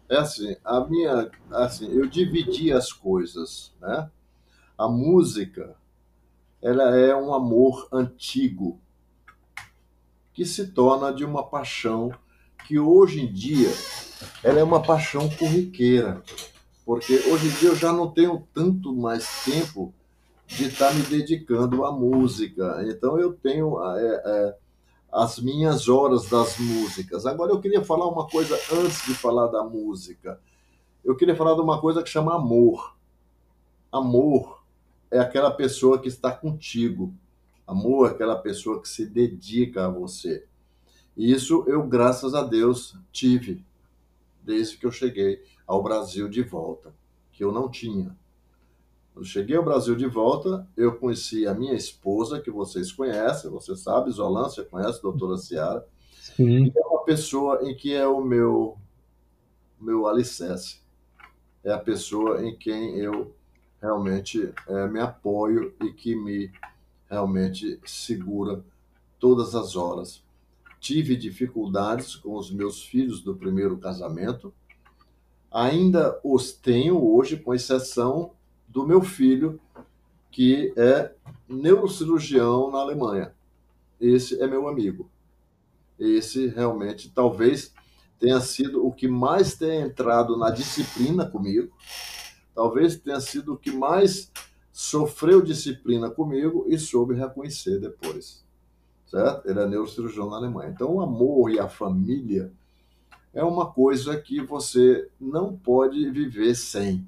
É 0.09 0.17
assim, 0.17 0.57
a 0.65 0.81
minha, 0.81 1.31
assim, 1.51 1.87
eu 1.93 2.07
dividi 2.07 2.73
as 2.73 2.91
coisas, 2.91 3.71
né? 3.83 4.09
A 4.79 4.89
música, 4.89 5.77
ela 6.63 6.97
é 6.97 7.15
um 7.15 7.35
amor 7.35 7.87
antigo 7.93 8.81
que 10.33 10.47
se 10.47 10.69
torna 10.69 11.13
de 11.13 11.23
uma 11.23 11.45
paixão 11.45 12.11
que 12.67 12.79
hoje 12.79 13.21
em 13.21 13.31
dia 13.31 13.69
ela 14.43 14.59
é 14.59 14.65
uma 14.65 14.83
paixão 14.83 15.29
corriqueira, 15.29 16.23
porque 16.87 17.15
hoje 17.29 17.49
em 17.49 17.51
dia 17.51 17.69
eu 17.69 17.77
já 17.77 17.93
não 17.93 18.11
tenho 18.11 18.49
tanto 18.55 18.97
mais 18.97 19.45
tempo 19.45 19.93
de 20.47 20.67
estar 20.67 20.89
tá 20.89 20.95
me 20.95 21.03
dedicando 21.03 21.85
à 21.85 21.93
música. 21.93 22.85
Então 22.89 23.19
eu 23.19 23.33
tenho 23.33 23.83
é, 23.83 24.23
é, 24.25 24.57
as 25.13 25.39
minhas 25.39 25.89
horas 25.89 26.29
das 26.29 26.59
músicas. 26.59 27.27
Agora 27.27 27.53
eu 27.53 27.61
queria 27.61 27.85
falar 27.85 28.09
uma 28.09 28.27
coisa 28.27 28.55
antes 28.73 29.05
de 29.07 29.15
falar 29.15 29.49
da 29.49 29.65
música. 29.65 30.41
Eu 31.05 31.17
queria 31.17 31.37
falar 31.37 31.55
de 31.55 31.61
uma 31.61 31.81
coisa 31.81 32.03
que 32.03 32.09
chama 32.09 32.35
amor. 32.35 32.97
Amor 33.93 34.65
é 35.11 35.19
aquela 35.19 35.51
pessoa 35.51 35.99
que 35.99 36.09
está 36.09 36.33
contigo. 36.33 37.15
Amor 37.67 38.09
é 38.09 38.11
aquela 38.13 38.37
pessoa 38.37 38.81
que 38.81 38.89
se 38.89 39.07
dedica 39.07 39.87
a 39.87 39.91
você. 39.91 40.45
E 41.17 41.33
isso 41.33 41.65
eu, 41.67 41.87
graças 41.87 42.35
a 42.35 42.43
Deus, 42.43 42.99
tive 43.13 43.65
desde 44.43 44.77
que 44.77 44.85
eu 44.85 44.93
cheguei 44.93 45.43
ao 45.67 45.83
Brasil 45.83 46.29
de 46.29 46.43
volta, 46.43 46.95
que 47.33 47.43
eu 47.43 47.51
não 47.51 47.71
tinha. 47.71 48.15
Quando 49.15 49.27
cheguei 49.27 49.57
ao 49.57 49.65
Brasil 49.65 49.95
de 49.95 50.07
volta, 50.07 50.67
eu 50.77 50.97
conheci 50.97 51.47
a 51.47 51.55
minha 51.55 51.73
esposa, 51.73 52.41
que 52.41 52.51
vocês 52.51 52.91
conhecem, 52.91 53.49
você 53.49 53.77
sabe, 53.77 54.11
Zolan, 54.11 54.49
você 54.49 54.65
conhece, 54.65 55.01
doutora 55.01 55.39
Ciara. 55.39 55.87
Sim. 56.21 56.73
é 56.77 56.81
uma 56.81 57.05
pessoa 57.05 57.61
em 57.63 57.77
que 57.77 57.95
é 57.95 58.05
o 58.09 58.21
meu, 58.21 58.77
meu 59.81 60.09
alicerce. 60.09 60.81
É 61.63 61.73
a 61.73 61.79
pessoa 61.79 62.45
em 62.45 62.57
quem 62.57 62.99
eu 62.99 63.33
realmente 63.81 64.53
é, 64.67 64.89
me 64.89 64.99
apoio 64.99 65.73
e 65.81 65.93
que 65.93 66.17
me 66.17 66.51
realmente 67.09 67.79
segura 67.87 68.65
todas 69.21 69.55
as 69.55 69.77
horas. 69.77 70.25
Tive 70.81 71.17
dificuldades 71.17 72.17
com 72.17 72.37
os 72.37 72.51
meus 72.51 72.83
filhos 72.83 73.23
do 73.23 73.37
primeiro 73.37 73.79
casamento, 73.79 74.53
ainda 75.53 76.19
os 76.25 76.53
tenho 76.53 77.01
hoje, 77.01 77.37
com 77.37 77.55
exceção 77.55 78.33
do 78.75 78.85
meu 78.85 79.01
filho, 79.03 79.61
que 80.33 80.75
é 80.77 81.15
neurocirurgião 81.49 82.73
na 82.73 82.81
Alemanha. 82.81 83.33
Esse 84.01 84.43
é 84.43 84.49
meu 84.49 84.67
amigo. 84.67 85.09
Esse 85.97 86.49
realmente 86.49 87.09
talvez 87.09 87.73
tenha 88.19 88.41
sido 88.41 88.85
o 88.85 88.93
que 88.93 89.07
mais 89.07 89.55
tenha 89.55 89.87
entrado 89.87 90.37
na 90.37 90.51
disciplina 90.51 91.25
comigo, 91.25 91.73
talvez 92.53 92.97
tenha 92.97 93.21
sido 93.21 93.55
o 93.55 93.57
que 93.57 93.71
mais 93.71 94.33
sofreu 94.73 95.41
disciplina 95.41 96.11
comigo 96.11 96.65
e 96.69 96.77
soube 96.77 97.15
reconhecer 97.15 97.79
depois. 97.79 98.45
Certo? 99.07 99.49
Ele 99.49 99.61
é 99.61 99.69
neurocirurgião 99.69 100.29
na 100.29 100.37
Alemanha. 100.37 100.71
Então, 100.71 100.95
o 100.95 101.01
amor 101.01 101.49
e 101.53 101.61
a 101.61 101.69
família 101.69 102.53
é 103.33 103.45
uma 103.45 103.71
coisa 103.71 104.21
que 104.21 104.41
você 104.41 105.09
não 105.21 105.57
pode 105.57 106.11
viver 106.11 106.57
sem. 106.57 107.07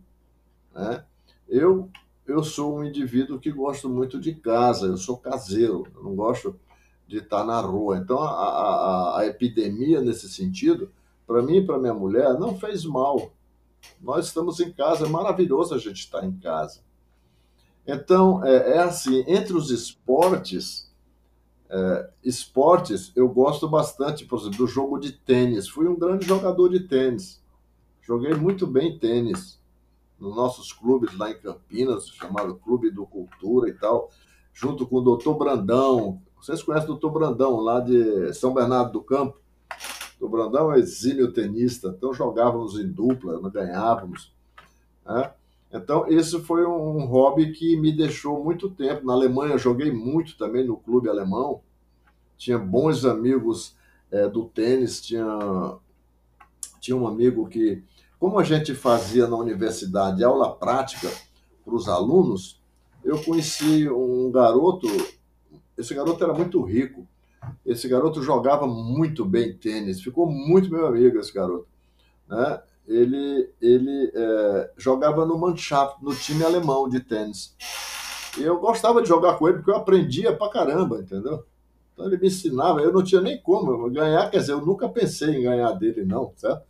Né? 0.72 1.04
Eu, 1.48 1.90
eu 2.26 2.42
sou 2.42 2.78
um 2.78 2.84
indivíduo 2.84 3.38
que 3.38 3.50
gosto 3.50 3.88
muito 3.88 4.18
de 4.20 4.34
casa, 4.34 4.86
eu 4.86 4.96
sou 4.96 5.16
caseiro, 5.16 5.86
eu 5.94 6.02
não 6.02 6.14
gosto 6.14 6.58
de 7.06 7.18
estar 7.18 7.44
na 7.44 7.60
rua. 7.60 7.98
Então, 7.98 8.18
a, 8.18 8.30
a, 8.30 9.20
a 9.20 9.26
epidemia, 9.26 10.00
nesse 10.00 10.28
sentido, 10.28 10.90
para 11.26 11.42
mim 11.42 11.58
e 11.58 11.66
para 11.66 11.78
minha 11.78 11.94
mulher, 11.94 12.38
não 12.38 12.58
fez 12.58 12.84
mal. 12.84 13.30
Nós 14.00 14.26
estamos 14.26 14.58
em 14.58 14.72
casa, 14.72 15.06
é 15.06 15.08
maravilhoso 15.08 15.74
a 15.74 15.78
gente 15.78 16.00
estar 16.00 16.24
em 16.24 16.32
casa. 16.32 16.80
Então, 17.86 18.44
é, 18.44 18.72
é 18.72 18.78
assim, 18.78 19.24
entre 19.28 19.52
os 19.52 19.70
esportes, 19.70 20.92
é, 21.70 22.10
esportes, 22.24 23.12
eu 23.14 23.28
gosto 23.28 23.68
bastante, 23.68 24.24
por 24.24 24.40
exemplo, 24.40 24.58
do 24.58 24.66
jogo 24.66 24.98
de 24.98 25.12
tênis. 25.12 25.68
Fui 25.68 25.86
um 25.86 25.96
grande 25.96 26.26
jogador 26.26 26.68
de 26.68 26.80
tênis. 26.80 27.40
Joguei 28.02 28.34
muito 28.34 28.66
bem 28.66 28.98
tênis 28.98 29.60
nos 30.18 30.34
nossos 30.34 30.72
clubes 30.72 31.16
lá 31.16 31.30
em 31.30 31.38
Campinas, 31.38 32.08
chamado 32.08 32.56
Clube 32.56 32.90
do 32.90 33.06
Cultura 33.06 33.68
e 33.68 33.74
tal, 33.74 34.10
junto 34.52 34.86
com 34.86 34.96
o 34.96 35.00
doutor 35.00 35.36
Brandão. 35.36 36.20
Vocês 36.40 36.62
conhecem 36.62 36.88
o 36.88 36.92
doutor 36.92 37.10
Brandão, 37.10 37.60
lá 37.60 37.80
de 37.80 38.32
São 38.34 38.54
Bernardo 38.54 38.92
do 38.92 39.02
Campo? 39.02 39.38
O 40.20 40.28
Brandão 40.28 40.72
é 40.72 40.78
exímio 40.78 41.32
tenista, 41.32 41.94
então 41.96 42.14
jogávamos 42.14 42.78
em 42.78 42.88
dupla, 42.90 43.38
nós 43.38 43.52
ganhávamos. 43.52 44.32
Né? 45.04 45.30
Então, 45.72 46.06
esse 46.08 46.40
foi 46.40 46.64
um 46.64 47.04
hobby 47.04 47.52
que 47.52 47.76
me 47.76 47.92
deixou 47.92 48.42
muito 48.42 48.70
tempo. 48.70 49.04
Na 49.04 49.12
Alemanha, 49.12 49.58
joguei 49.58 49.92
muito 49.92 50.38
também 50.38 50.64
no 50.64 50.76
clube 50.76 51.08
alemão. 51.08 51.60
Tinha 52.38 52.58
bons 52.58 53.04
amigos 53.04 53.76
é, 54.10 54.28
do 54.28 54.44
tênis. 54.46 55.00
Tinha, 55.00 55.76
tinha 56.80 56.96
um 56.96 57.06
amigo 57.06 57.46
que 57.46 57.82
como 58.18 58.38
a 58.38 58.44
gente 58.44 58.74
fazia 58.74 59.26
na 59.26 59.36
universidade 59.36 60.24
aula 60.24 60.54
prática 60.54 61.10
para 61.64 61.74
os 61.74 61.88
alunos, 61.88 62.60
eu 63.04 63.22
conheci 63.22 63.88
um 63.88 64.30
garoto, 64.30 64.88
esse 65.76 65.94
garoto 65.94 66.22
era 66.24 66.32
muito 66.32 66.60
rico, 66.62 67.06
esse 67.64 67.86
garoto 67.88 68.22
jogava 68.22 68.66
muito 68.66 69.24
bem 69.24 69.52
tênis, 69.52 70.02
ficou 70.02 70.30
muito 70.30 70.70
meu 70.70 70.86
amigo 70.86 71.18
esse 71.18 71.32
garoto. 71.32 71.66
Né? 72.28 72.60
Ele, 72.88 73.50
ele 73.60 74.12
é, 74.14 74.70
jogava 74.76 75.24
no 75.24 75.38
Mannschaft, 75.38 76.02
no 76.02 76.14
time 76.14 76.44
alemão 76.44 76.88
de 76.88 77.00
tênis. 77.00 77.54
E 78.38 78.42
eu 78.42 78.58
gostava 78.58 79.02
de 79.02 79.08
jogar 79.08 79.34
com 79.34 79.48
ele 79.48 79.58
porque 79.58 79.70
eu 79.70 79.76
aprendia 79.76 80.34
pra 80.34 80.48
caramba, 80.48 80.98
entendeu? 80.98 81.44
Então 81.92 82.06
ele 82.06 82.18
me 82.18 82.26
ensinava, 82.26 82.80
eu 82.80 82.92
não 82.92 83.02
tinha 83.02 83.20
nem 83.20 83.40
como 83.40 83.90
ganhar, 83.90 84.30
quer 84.30 84.38
dizer, 84.38 84.52
eu 84.52 84.64
nunca 84.64 84.88
pensei 84.88 85.36
em 85.36 85.42
ganhar 85.42 85.72
dele, 85.72 86.04
não, 86.04 86.32
certo? 86.36 86.62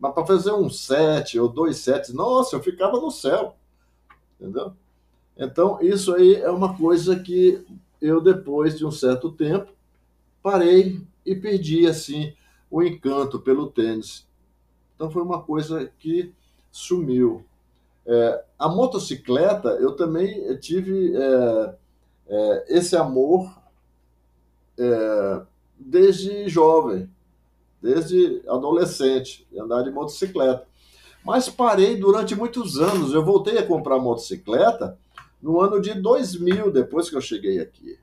Mas 0.00 0.14
para 0.14 0.26
fazer 0.26 0.52
um 0.52 0.70
sete 0.70 1.38
ou 1.38 1.46
dois 1.46 1.76
sets, 1.76 2.12
nossa, 2.14 2.56
eu 2.56 2.62
ficava 2.62 2.98
no 2.98 3.10
céu. 3.10 3.54
Entendeu? 4.40 4.72
Então, 5.36 5.78
isso 5.82 6.14
aí 6.14 6.36
é 6.36 6.50
uma 6.50 6.74
coisa 6.74 7.20
que 7.20 7.62
eu, 8.00 8.20
depois 8.20 8.78
de 8.78 8.86
um 8.86 8.90
certo 8.90 9.30
tempo, 9.30 9.70
parei 10.42 11.02
e 11.24 11.36
perdi, 11.36 11.86
assim, 11.86 12.34
o 12.70 12.82
encanto 12.82 13.38
pelo 13.38 13.70
tênis. 13.70 14.26
Então, 14.94 15.10
foi 15.10 15.22
uma 15.22 15.42
coisa 15.42 15.92
que 15.98 16.32
sumiu. 16.72 17.44
É, 18.06 18.44
a 18.58 18.68
motocicleta, 18.68 19.68
eu 19.72 19.92
também 19.92 20.56
tive 20.56 21.14
é, 21.14 21.74
é, 22.28 22.64
esse 22.78 22.96
amor 22.96 23.54
é, 24.78 25.42
desde 25.78 26.48
jovem 26.48 27.10
desde 27.80 28.42
adolescente, 28.48 29.46
andar 29.56 29.82
de 29.82 29.90
motocicleta. 29.90 30.66
Mas 31.24 31.48
parei 31.48 31.96
durante 31.96 32.34
muitos 32.34 32.78
anos. 32.78 33.12
Eu 33.12 33.24
voltei 33.24 33.58
a 33.58 33.66
comprar 33.66 33.98
motocicleta 33.98 34.98
no 35.40 35.60
ano 35.60 35.80
de 35.80 35.94
2000, 35.94 36.70
depois 36.70 37.08
que 37.08 37.16
eu 37.16 37.20
cheguei 37.20 37.60
aqui. 37.60 37.98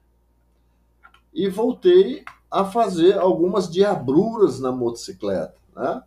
E 1.33 1.47
voltei 1.47 2.23
a 2.49 2.65
fazer 2.65 3.17
algumas 3.17 3.69
diabruras 3.69 4.59
na 4.59 4.71
motocicleta. 4.71 5.55
Né? 5.75 6.01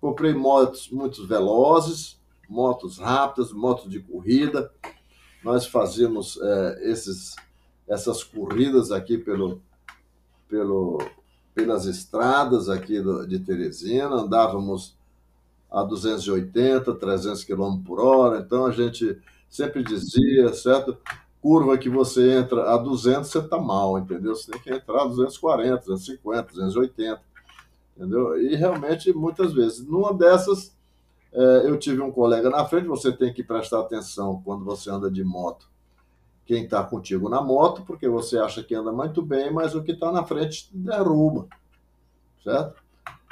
Comprei 0.00 0.34
motos 0.34 0.88
muito 0.90 1.26
velozes, 1.26 2.20
motos 2.48 2.98
rápidas, 2.98 3.52
motos 3.52 3.90
de 3.90 4.00
corrida. 4.00 4.70
Nós 5.42 5.66
fazíamos 5.66 6.38
é, 6.40 6.90
esses, 6.90 7.34
essas 7.88 8.22
corridas 8.22 8.92
aqui 8.92 9.18
pelo, 9.18 9.60
pelo 10.48 10.98
pelas 11.54 11.86
estradas 11.86 12.68
aqui 12.68 13.02
de 13.26 13.38
Teresina, 13.38 14.14
andávamos 14.14 14.96
a 15.70 15.82
280, 15.82 16.94
300 16.94 17.44
km 17.44 17.78
por 17.84 18.00
hora, 18.00 18.40
então 18.40 18.66
a 18.66 18.70
gente 18.70 19.18
sempre 19.48 19.82
dizia, 19.82 20.52
certo? 20.52 20.96
Curva 21.40 21.76
que 21.76 21.88
você 21.88 22.32
entra 22.32 22.72
a 22.72 22.76
200, 22.76 23.28
você 23.28 23.38
está 23.38 23.58
mal, 23.58 23.98
entendeu? 23.98 24.34
Você 24.34 24.50
tem 24.50 24.60
que 24.60 24.70
entrar 24.70 25.02
a 25.02 25.06
240, 25.06 25.84
250, 25.86 26.52
280, 26.52 27.20
entendeu? 27.96 28.40
E 28.40 28.54
realmente, 28.54 29.12
muitas 29.12 29.52
vezes, 29.52 29.84
numa 29.86 30.14
dessas, 30.14 30.74
é, 31.32 31.62
eu 31.64 31.78
tive 31.78 32.00
um 32.00 32.12
colega 32.12 32.48
na 32.48 32.64
frente, 32.64 32.86
você 32.86 33.10
tem 33.10 33.32
que 33.32 33.42
prestar 33.42 33.80
atenção 33.80 34.40
quando 34.44 34.64
você 34.64 34.90
anda 34.90 35.10
de 35.10 35.24
moto 35.24 35.71
quem 36.44 36.64
está 36.64 36.82
contigo 36.82 37.28
na 37.28 37.40
moto, 37.40 37.82
porque 37.82 38.08
você 38.08 38.38
acha 38.38 38.62
que 38.62 38.74
anda 38.74 38.92
muito 38.92 39.22
bem, 39.22 39.52
mas 39.52 39.74
o 39.74 39.82
que 39.82 39.92
está 39.92 40.10
na 40.10 40.24
frente 40.24 40.68
derruba, 40.72 41.46
certo? 42.42 42.82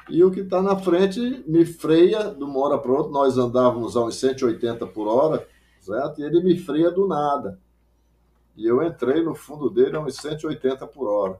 E 0.08 0.24
o 0.24 0.30
que 0.30 0.40
está 0.40 0.60
na 0.60 0.76
frente 0.76 1.44
me 1.46 1.64
freia 1.64 2.34
de 2.34 2.42
uma 2.42 2.58
hora 2.60 2.78
para 2.78 2.92
outra. 2.92 3.12
Nós 3.12 3.38
andávamos 3.38 3.96
a 3.96 4.04
uns 4.04 4.16
180 4.16 4.86
por 4.88 5.06
hora, 5.06 5.46
certo? 5.80 6.20
E 6.20 6.24
ele 6.24 6.42
me 6.42 6.58
freia 6.58 6.90
do 6.90 7.06
nada. 7.06 7.58
E 8.56 8.66
eu 8.66 8.82
entrei 8.82 9.22
no 9.22 9.34
fundo 9.34 9.70
dele 9.70 9.96
a 9.96 10.00
uns 10.00 10.16
180 10.16 10.86
por 10.88 11.08
hora. 11.08 11.38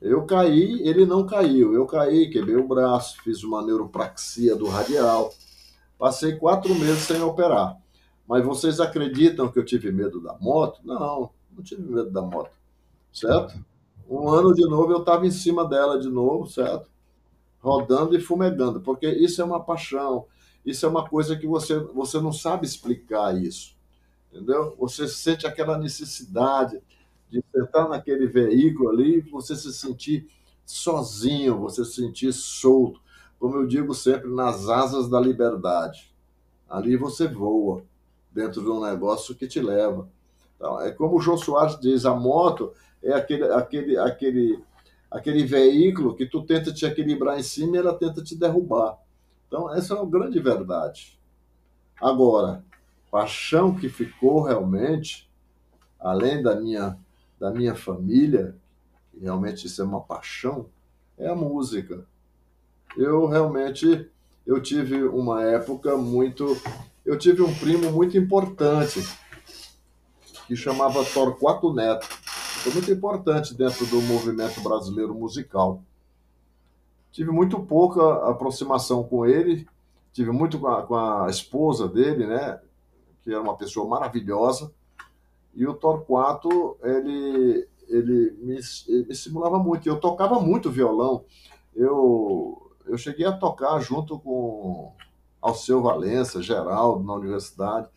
Eu 0.00 0.26
caí, 0.26 0.86
ele 0.86 1.06
não 1.06 1.24
caiu. 1.24 1.72
Eu 1.72 1.86
caí, 1.86 2.28
quebrei 2.28 2.56
o 2.56 2.68
braço, 2.68 3.22
fiz 3.22 3.42
uma 3.42 3.64
neuropraxia 3.64 4.54
do 4.54 4.66
radial. 4.66 5.32
Passei 5.98 6.36
quatro 6.36 6.74
meses 6.74 7.04
sem 7.04 7.22
operar. 7.22 7.78
Mas 8.26 8.44
vocês 8.44 8.80
acreditam 8.80 9.50
que 9.50 9.58
eu 9.58 9.64
tive 9.64 9.92
medo 9.92 10.20
da 10.20 10.36
moto? 10.38 10.80
Não, 10.84 11.30
não 11.52 11.62
tive 11.62 11.82
medo 11.82 12.10
da 12.10 12.22
moto, 12.22 12.50
certo? 13.12 13.58
Um 14.08 14.28
ano 14.28 14.52
de 14.54 14.62
novo 14.68 14.92
eu 14.92 15.00
estava 15.00 15.26
em 15.26 15.30
cima 15.30 15.66
dela 15.66 15.98
de 15.98 16.08
novo, 16.08 16.46
certo? 16.46 16.90
Rodando 17.60 18.16
e 18.16 18.20
fumegando, 18.20 18.80
porque 18.80 19.08
isso 19.08 19.40
é 19.40 19.44
uma 19.44 19.62
paixão, 19.62 20.26
isso 20.64 20.84
é 20.84 20.88
uma 20.88 21.08
coisa 21.08 21.36
que 21.36 21.46
você, 21.46 21.78
você 21.78 22.20
não 22.20 22.32
sabe 22.32 22.66
explicar 22.66 23.36
isso, 23.40 23.76
entendeu? 24.32 24.74
Você 24.78 25.08
sente 25.08 25.46
aquela 25.46 25.78
necessidade 25.78 26.80
de 27.30 27.42
sentar 27.52 27.88
naquele 27.88 28.26
veículo 28.26 28.90
ali 28.90 29.20
você 29.20 29.56
se 29.56 29.72
sentir 29.72 30.28
sozinho, 30.64 31.58
você 31.58 31.84
se 31.84 31.94
sentir 31.94 32.32
solto, 32.32 33.00
como 33.38 33.56
eu 33.56 33.66
digo 33.66 33.94
sempre, 33.94 34.28
nas 34.28 34.68
asas 34.68 35.08
da 35.08 35.20
liberdade. 35.20 36.14
Ali 36.68 36.96
você 36.96 37.28
voa 37.28 37.84
dentro 38.36 38.62
de 38.62 38.68
um 38.68 38.84
negócio 38.84 39.34
que 39.34 39.48
te 39.48 39.60
leva. 39.60 40.06
Então, 40.54 40.78
é 40.78 40.92
como 40.92 41.16
o 41.16 41.20
João 41.20 41.38
Soares 41.38 41.80
diz, 41.80 42.04
a 42.04 42.14
moto 42.14 42.72
é 43.02 43.14
aquele, 43.14 43.44
aquele, 43.44 43.98
aquele, 43.98 44.64
aquele 45.10 45.44
veículo 45.44 46.14
que 46.14 46.26
tu 46.26 46.42
tenta 46.42 46.70
te 46.70 46.84
equilibrar 46.84 47.38
em 47.38 47.42
cima 47.42 47.76
e 47.76 47.78
ela 47.78 47.94
tenta 47.94 48.22
te 48.22 48.36
derrubar. 48.36 48.98
Então, 49.48 49.72
essa 49.72 49.94
é 49.94 49.96
uma 49.96 50.10
grande 50.10 50.38
verdade. 50.38 51.18
Agora, 51.98 52.62
paixão 53.10 53.74
que 53.74 53.88
ficou 53.88 54.42
realmente, 54.42 55.30
além 55.98 56.42
da 56.42 56.54
minha, 56.54 56.98
da 57.40 57.50
minha 57.50 57.74
família, 57.74 58.54
realmente 59.18 59.66
isso 59.66 59.80
é 59.80 59.84
uma 59.84 60.02
paixão, 60.02 60.66
é 61.16 61.26
a 61.26 61.34
música. 61.34 62.04
Eu 62.98 63.26
realmente 63.26 64.10
eu 64.46 64.60
tive 64.60 65.02
uma 65.04 65.42
época 65.42 65.96
muito 65.96 66.44
eu 67.06 67.16
tive 67.16 67.40
um 67.40 67.54
primo 67.54 67.90
muito 67.92 68.18
importante 68.18 69.00
que 70.46 70.56
chamava 70.56 71.04
Torquato 71.04 71.72
Neto. 71.72 72.04
Foi 72.04 72.72
muito 72.72 72.90
importante 72.90 73.54
dentro 73.54 73.86
do 73.86 74.02
movimento 74.02 74.60
brasileiro 74.60 75.14
musical. 75.14 75.82
Tive 77.12 77.30
muito 77.30 77.60
pouca 77.60 78.28
aproximação 78.28 79.04
com 79.04 79.24
ele, 79.24 79.66
tive 80.12 80.32
muito 80.32 80.58
com 80.58 80.66
a, 80.66 80.82
com 80.82 80.96
a 80.96 81.28
esposa 81.30 81.88
dele, 81.88 82.26
né, 82.26 82.60
que 83.22 83.30
era 83.30 83.40
uma 83.40 83.56
pessoa 83.56 83.88
maravilhosa. 83.88 84.72
E 85.54 85.66
o 85.66 85.74
Torquato, 85.74 86.76
ele 86.82 87.66
ele 87.88 88.36
me, 88.42 88.58
ele 88.88 89.04
me 89.04 89.12
estimulava 89.12 89.58
muito. 89.60 89.88
Eu 89.88 90.00
tocava 90.00 90.40
muito 90.40 90.70
violão. 90.70 91.24
Eu, 91.72 92.72
eu 92.84 92.98
cheguei 92.98 93.24
a 93.24 93.36
tocar 93.36 93.78
junto 93.80 94.18
com 94.18 94.92
Alceu 95.40 95.82
Valença, 95.82 96.42
Geraldo, 96.42 97.04
na 97.04 97.14
universidade. 97.14 97.88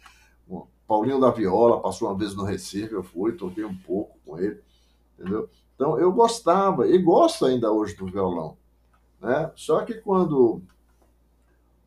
Paulinho 0.87 1.19
da 1.19 1.29
Viola 1.29 1.81
passou 1.81 2.07
uma 2.07 2.17
vez 2.17 2.33
no 2.33 2.43
Recife, 2.43 2.93
eu 2.93 3.03
fui, 3.03 3.33
toquei 3.33 3.63
um 3.63 3.75
pouco 3.75 4.17
com 4.25 4.39
ele, 4.39 4.59
entendeu? 5.13 5.47
Então, 5.75 5.99
eu 5.99 6.11
gostava, 6.11 6.87
e 6.87 6.97
gosto 6.97 7.45
ainda 7.45 7.71
hoje 7.71 7.95
do 7.95 8.07
violão. 8.07 8.57
Né? 9.21 9.51
Só 9.55 9.85
que 9.85 9.93
quando 9.93 10.63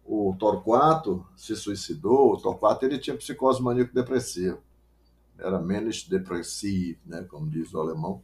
o 0.04 0.36
Torquato 0.38 1.26
se 1.36 1.56
suicidou, 1.56 2.32
o 2.32 2.36
Torquato 2.36 2.84
ele 2.84 2.98
tinha 2.98 3.16
psicose 3.16 3.60
maníaco-depressiva 3.60 4.58
era 5.38 5.60
menos 5.60 6.04
depressivo, 6.04 6.98
né, 7.04 7.22
como 7.24 7.48
diz 7.48 7.74
o 7.74 7.80
alemão. 7.80 8.22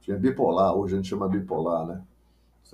Tinha 0.00 0.16
bipolar, 0.16 0.74
hoje 0.74 0.94
a 0.94 0.96
gente 0.96 1.08
chama 1.08 1.28
bipolar, 1.28 1.86
né? 1.86 2.02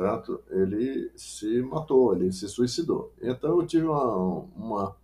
Certo? 0.01 0.41
Ele 0.49 1.13
se 1.15 1.61
matou, 1.61 2.15
ele 2.15 2.33
se 2.33 2.49
suicidou. 2.49 3.13
Então 3.21 3.61
eu 3.61 3.67
tive 3.67 3.85
uma, 3.85 4.47
uma 4.57 4.97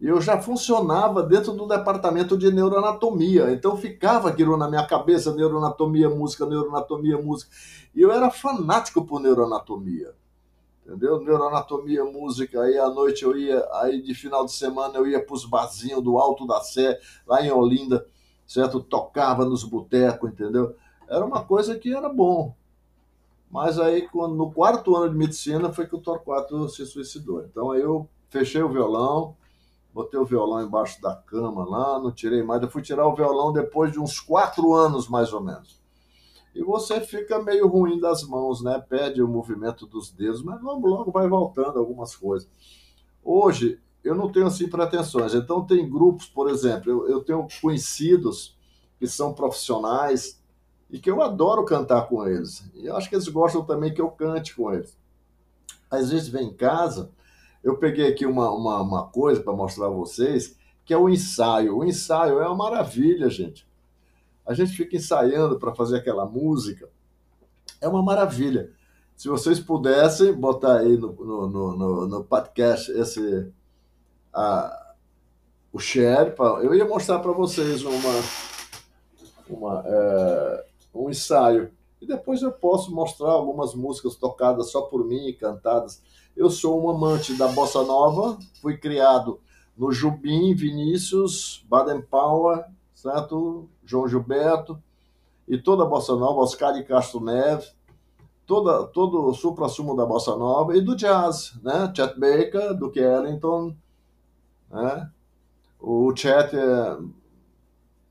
e 0.00 0.06
eu 0.06 0.22
já 0.22 0.40
funcionava 0.40 1.22
dentro 1.22 1.52
do 1.52 1.66
departamento 1.66 2.34
de 2.34 2.50
neuroanatomia. 2.50 3.50
Então 3.50 3.76
ficava 3.76 4.30
aquilo 4.30 4.56
na 4.56 4.66
minha 4.66 4.86
cabeça, 4.86 5.34
neuroanatomia, 5.34 6.08
música, 6.08 6.46
neuroanatomia, 6.46 7.20
música. 7.20 7.50
E 7.94 8.00
eu 8.00 8.10
era 8.10 8.30
fanático 8.30 9.04
por 9.04 9.20
neuroanatomia. 9.20 10.14
Entendeu? 10.86 11.20
Neuroanatomia, 11.20 12.02
música, 12.06 12.62
aí 12.62 12.78
à 12.78 12.88
noite 12.88 13.24
eu 13.24 13.36
ia, 13.36 13.68
aí 13.74 14.00
de 14.00 14.14
final 14.14 14.46
de 14.46 14.52
semana 14.52 14.96
eu 14.96 15.06
ia 15.06 15.22
para 15.22 15.34
os 15.34 15.44
barzinhos 15.44 16.02
do 16.02 16.16
Alto 16.16 16.46
da 16.46 16.62
Sé, 16.62 16.98
lá 17.26 17.44
em 17.44 17.52
Olinda, 17.52 18.06
certo? 18.46 18.80
Tocava 18.80 19.44
nos 19.44 19.62
botecos, 19.62 20.30
entendeu? 20.30 20.74
Era 21.06 21.22
uma 21.22 21.44
coisa 21.44 21.78
que 21.78 21.94
era 21.94 22.08
bom. 22.08 22.56
Mas 23.50 23.78
aí, 23.78 24.06
quando, 24.08 24.34
no 24.34 24.50
quarto 24.50 24.94
ano 24.94 25.10
de 25.10 25.16
medicina, 25.16 25.72
foi 25.72 25.86
que 25.86 25.96
o 25.96 26.00
Torquato 26.00 26.68
se 26.68 26.84
suicidou. 26.84 27.44
Então, 27.44 27.70
aí 27.70 27.80
eu 27.80 28.08
fechei 28.28 28.62
o 28.62 28.68
violão, 28.68 29.34
botei 29.92 30.20
o 30.20 30.24
violão 30.24 30.62
embaixo 30.62 31.00
da 31.00 31.14
cama 31.14 31.64
lá, 31.64 31.98
não 31.98 32.12
tirei 32.12 32.42
mais. 32.42 32.62
Eu 32.62 32.70
fui 32.70 32.82
tirar 32.82 33.06
o 33.06 33.14
violão 33.14 33.52
depois 33.52 33.90
de 33.90 33.98
uns 33.98 34.20
quatro 34.20 34.74
anos, 34.74 35.08
mais 35.08 35.32
ou 35.32 35.40
menos. 35.40 35.80
E 36.54 36.62
você 36.62 37.00
fica 37.00 37.42
meio 37.42 37.68
ruim 37.68 37.98
das 38.00 38.22
mãos, 38.22 38.62
né? 38.62 38.84
Perde 38.86 39.22
o 39.22 39.28
movimento 39.28 39.86
dos 39.86 40.10
dedos, 40.10 40.42
mas 40.42 40.60
logo, 40.60 40.86
logo 40.86 41.10
vai 41.10 41.28
voltando 41.28 41.78
algumas 41.78 42.14
coisas. 42.14 42.48
Hoje, 43.24 43.80
eu 44.04 44.14
não 44.14 44.30
tenho 44.30 44.46
assim 44.46 44.68
pretensões. 44.68 45.34
Então, 45.34 45.64
tem 45.64 45.88
grupos, 45.88 46.26
por 46.26 46.50
exemplo, 46.50 46.90
eu, 46.90 47.08
eu 47.08 47.24
tenho 47.24 47.46
conhecidos 47.62 48.56
que 48.98 49.06
são 49.06 49.32
profissionais 49.32 50.37
e 50.90 50.98
que 50.98 51.10
eu 51.10 51.22
adoro 51.22 51.64
cantar 51.64 52.08
com 52.08 52.26
eles. 52.26 52.64
E 52.74 52.86
eu 52.86 52.96
acho 52.96 53.08
que 53.08 53.14
eles 53.14 53.28
gostam 53.28 53.64
também 53.64 53.92
que 53.92 54.00
eu 54.00 54.10
cante 54.10 54.54
com 54.54 54.72
eles. 54.72 54.96
Às 55.90 56.10
vezes 56.10 56.28
vem 56.28 56.48
em 56.48 56.54
casa, 56.54 57.10
eu 57.62 57.76
peguei 57.76 58.08
aqui 58.08 58.24
uma, 58.26 58.50
uma, 58.50 58.80
uma 58.80 59.06
coisa 59.08 59.42
para 59.42 59.52
mostrar 59.52 59.86
a 59.86 59.90
vocês, 59.90 60.56
que 60.84 60.94
é 60.94 60.96
o 60.96 61.08
ensaio. 61.08 61.76
O 61.76 61.84
ensaio 61.84 62.40
é 62.40 62.46
uma 62.46 62.56
maravilha, 62.56 63.28
gente. 63.28 63.68
A 64.46 64.54
gente 64.54 64.72
fica 64.72 64.96
ensaiando 64.96 65.58
para 65.58 65.74
fazer 65.74 65.98
aquela 65.98 66.24
música. 66.24 66.88
É 67.80 67.88
uma 67.88 68.02
maravilha. 68.02 68.70
Se 69.14 69.28
vocês 69.28 69.60
pudessem 69.60 70.32
botar 70.32 70.78
aí 70.78 70.96
no, 70.96 71.12
no, 71.12 71.76
no, 71.76 72.06
no 72.06 72.24
podcast 72.24 72.90
esse, 72.92 73.52
a, 74.32 74.94
o 75.72 75.78
Sherpa, 75.78 76.60
eu 76.62 76.74
ia 76.74 76.86
mostrar 76.86 77.18
para 77.18 77.32
vocês 77.32 77.82
uma, 77.82 78.22
uma, 79.50 79.82
é, 79.84 80.64
um 80.98 81.10
ensaio. 81.10 81.70
E 82.00 82.06
depois 82.06 82.42
eu 82.42 82.52
posso 82.52 82.94
mostrar 82.94 83.30
algumas 83.30 83.74
músicas 83.74 84.16
tocadas 84.16 84.70
só 84.70 84.82
por 84.82 85.04
mim, 85.04 85.36
cantadas. 85.38 86.02
Eu 86.36 86.50
sou 86.50 86.84
um 86.84 86.90
amante 86.90 87.34
da 87.34 87.48
bossa 87.48 87.82
nova, 87.82 88.38
fui 88.60 88.76
criado 88.76 89.40
no 89.76 89.92
Jubim, 89.92 90.54
Vinícius, 90.54 91.64
Baden 91.68 92.02
Powell, 92.02 92.64
certo? 92.94 93.68
João 93.84 94.08
Gilberto, 94.08 94.80
e 95.46 95.56
toda 95.56 95.84
a 95.84 95.86
bossa 95.86 96.14
nova, 96.14 96.40
Oscar 96.40 96.72
de 96.74 96.84
Castro 96.84 97.20
Neves, 97.20 97.74
toda, 98.46 98.84
todo 98.86 99.26
o 99.26 99.34
supra-sumo 99.34 99.96
da 99.96 100.04
bossa 100.04 100.36
nova 100.36 100.76
e 100.76 100.80
do 100.80 100.96
jazz, 100.96 101.54
né? 101.62 101.92
Chet 101.94 102.18
Baker, 102.18 102.74
Duke 102.74 102.98
Ellington, 102.98 103.74
né? 104.70 105.10
O 105.80 106.14
Chet, 106.14 106.54
é, 106.54 106.98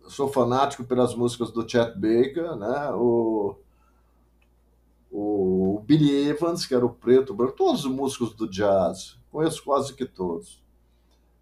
sou 0.07 0.27
fanático 0.27 0.83
pelas 0.83 1.15
músicas 1.15 1.51
do 1.51 1.67
Chet 1.67 1.93
Baker, 1.95 2.55
né? 2.55 2.91
O, 2.93 3.55
o 5.11 5.81
Billy 5.85 6.29
Evans, 6.29 6.65
que 6.65 6.75
era 6.75 6.85
o 6.85 6.93
preto, 6.93 7.33
branco, 7.33 7.55
todos 7.55 7.85
os 7.85 7.91
músicos 7.91 8.33
do 8.33 8.47
jazz, 8.47 9.17
conheço 9.31 9.63
quase 9.63 9.93
que 9.93 10.05
todos. 10.05 10.61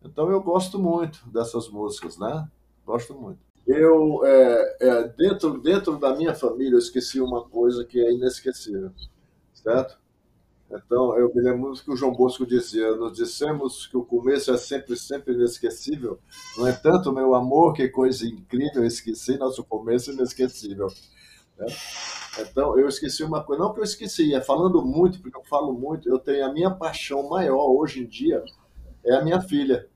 Então 0.04 0.30
eu 0.30 0.42
gosto 0.42 0.78
muito 0.80 1.28
dessas 1.30 1.70
músicas, 1.70 2.18
né? 2.18 2.48
Gosto 2.86 3.14
muito. 3.14 3.40
Eu, 3.66 4.24
é, 4.24 4.78
é, 4.80 5.08
dentro, 5.08 5.60
dentro 5.60 5.98
da 5.98 6.16
minha 6.16 6.36
família, 6.36 6.76
eu 6.76 6.80
esqueci 6.80 7.20
uma 7.20 7.44
coisa 7.44 7.84
que 7.84 8.00
é 8.00 8.12
inesquecível, 8.12 8.92
certo? 9.54 9.98
Então, 10.70 11.18
eu 11.18 11.34
me 11.34 11.42
lembro 11.42 11.74
que 11.74 11.92
o 11.92 11.96
João 11.96 12.14
Bosco 12.14 12.46
dizia: 12.46 12.96
Nos 12.96 13.14
dissemos 13.14 13.88
que 13.88 13.96
o 13.96 14.04
começo 14.04 14.52
é 14.52 14.58
sempre, 14.58 14.98
sempre 14.98 15.34
inesquecível. 15.34 16.20
No 16.58 16.68
entanto, 16.68 17.14
meu 17.14 17.36
amor, 17.36 17.74
que 17.74 17.88
coisa 17.88 18.26
incrível, 18.26 18.84
esqueci 18.84 19.38
nosso 19.38 19.64
começo 19.64 20.12
inesquecível. 20.12 20.88
Né? 21.58 21.68
Então, 22.40 22.78
eu 22.78 22.88
esqueci 22.88 23.24
uma 23.24 23.44
coisa, 23.44 23.64
não 23.64 23.74
que 23.74 23.80
eu 23.80 23.84
esqueci, 23.84 24.34
é 24.34 24.42
falando 24.42 24.84
muito, 24.84 25.22
porque 25.22 25.38
eu 25.38 25.44
falo 25.44 25.72
muito. 25.74 26.10
Eu 26.10 26.20
tenho 26.20 26.46
a 26.46 26.52
minha 26.52 26.72
paixão 26.72 27.30
maior 27.30 27.70
hoje 27.70 28.02
em 28.02 28.08
dia, 28.08 28.44
é 29.04 29.16
a 29.16 29.24
minha 29.24 29.42
filha, 29.42 29.88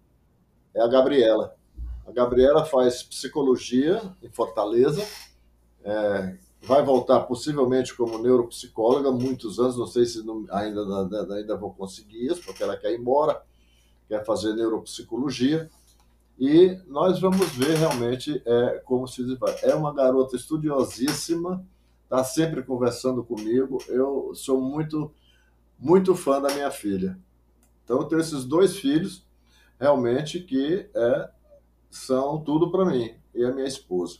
é 0.74 0.82
a 0.82 0.88
Gabriela. 0.88 1.56
A 2.08 2.12
Gabriela 2.12 2.66
faz 2.66 3.04
psicologia 3.04 4.02
em 4.22 4.30
Fortaleza. 4.30 5.06
É, 5.84 6.38
vai 6.62 6.84
voltar 6.84 7.22
possivelmente 7.22 7.96
como 7.96 8.18
neuropsicóloga, 8.18 9.12
muitos 9.12 9.60
anos, 9.60 9.78
não 9.78 9.88
sei 9.88 10.06
se 10.06 10.24
não, 10.24 10.46
ainda, 10.52 11.36
ainda 11.36 11.58
vou 11.58 11.74
conseguir 11.74 12.26
isso, 12.26 12.44
porque 12.44 12.64
ela 12.64 12.78
quer 12.78 12.92
ir 12.92 13.00
embora, 13.00 13.42
quer 14.08 14.26
fazer 14.26 14.54
neuropsicologia, 14.54 15.70
e 16.38 16.78
nós 16.88 17.20
vamos 17.20 17.50
ver 17.56 17.76
realmente 17.76 18.42
é, 18.46 18.82
como 18.86 19.08
se 19.08 19.36
vai. 19.36 19.56
É 19.62 19.76
uma 19.76 19.94
garota 19.94 20.36
estudiosíssima, 20.36 21.66
está 22.04 22.24
sempre 22.24 22.64
conversando 22.64 23.24
comigo, 23.24 23.78
eu 23.88 24.32
sou 24.34 24.60
muito, 24.60 25.12
muito 25.78 26.16
fã 26.16 26.42
da 26.42 26.54
minha 26.54 26.72
filha. 26.72 27.20
Então 27.84 27.98
eu 27.98 28.06
tenho 28.06 28.22
esses 28.22 28.46
dois 28.46 28.78
filhos, 28.78 29.26
realmente, 29.80 30.40
que 30.40 30.90
é, 30.94 31.30
são 31.90 32.42
tudo 32.42 32.72
para 32.72 32.86
mim, 32.86 33.14
e 33.34 33.44
a 33.44 33.52
minha 33.52 33.68
esposa. 33.68 34.20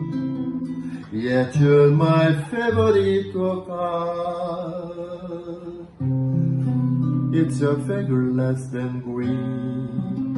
Yet 1.11 1.57
you're 1.57 1.89
my 1.89 2.41
favorite 2.45 3.33
car. 3.33 4.91
It's 7.33 7.59
a 7.59 7.75
finger 7.81 8.31
less 8.31 8.67
than 8.67 9.01
green. 9.01 10.37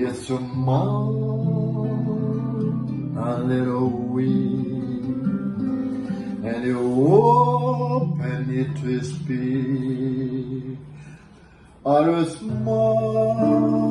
It's 0.00 0.30
a 0.30 0.40
mouth 0.40 1.12
a 3.18 3.38
little 3.44 3.90
weak. 3.90 5.12
And 6.48 6.64
you 6.64 6.80
open 7.06 8.48
it 8.48 8.74
to 8.80 9.04
speak. 9.04 10.78
Are 11.84 12.10
you 12.10 12.24
small? 12.30 13.81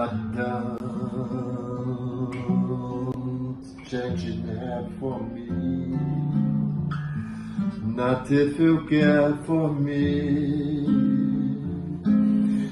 But 0.00 0.16
don't 0.32 0.80
change 3.86 4.24
it 4.24 4.46
there 4.46 4.86
for 4.98 5.20
me. 5.20 5.46
Not 7.84 8.30
if 8.30 8.58
you 8.58 8.86
care 8.88 9.36
for 9.44 9.74
me. 9.74 10.86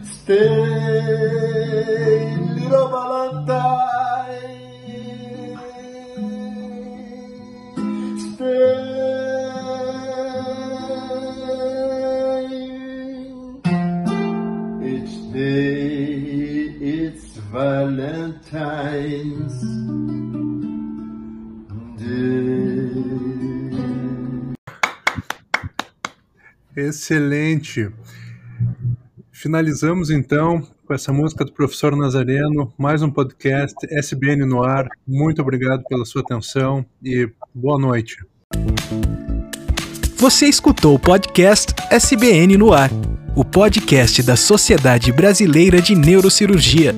Stay, 0.05 0.49
little 2.57 2.89
Valentine. 2.89 3.97
Excelente. 26.79 27.91
Finalizamos 29.33 30.11
então 30.11 30.64
com 30.87 30.95
essa 30.95 31.12
música 31.12 31.45
do 31.45 31.53
professor 31.53 31.97
Nazareno, 31.97 32.72
mais 32.79 33.03
um 33.03 33.11
podcast 33.11 33.74
SBN 33.91 34.45
no 34.47 34.62
ar. 34.62 34.87
Muito 35.05 35.43
obrigado 35.43 35.83
pela 35.89 36.05
sua 36.05 36.22
atenção 36.22 36.87
e 37.03 37.29
boa 37.53 37.81
noite. 37.81 38.18
Você 40.18 40.47
escutou 40.47 40.95
o 40.95 41.01
podcast 41.01 41.74
SBN 41.91 42.57
no 42.57 42.72
ar, 42.72 42.91
o 43.35 43.45
podcast 43.45 44.22
da 44.22 44.37
Sociedade 44.37 45.11
Brasileira 45.11 45.83
de 45.83 45.97
Neurocirurgia. 45.97 46.95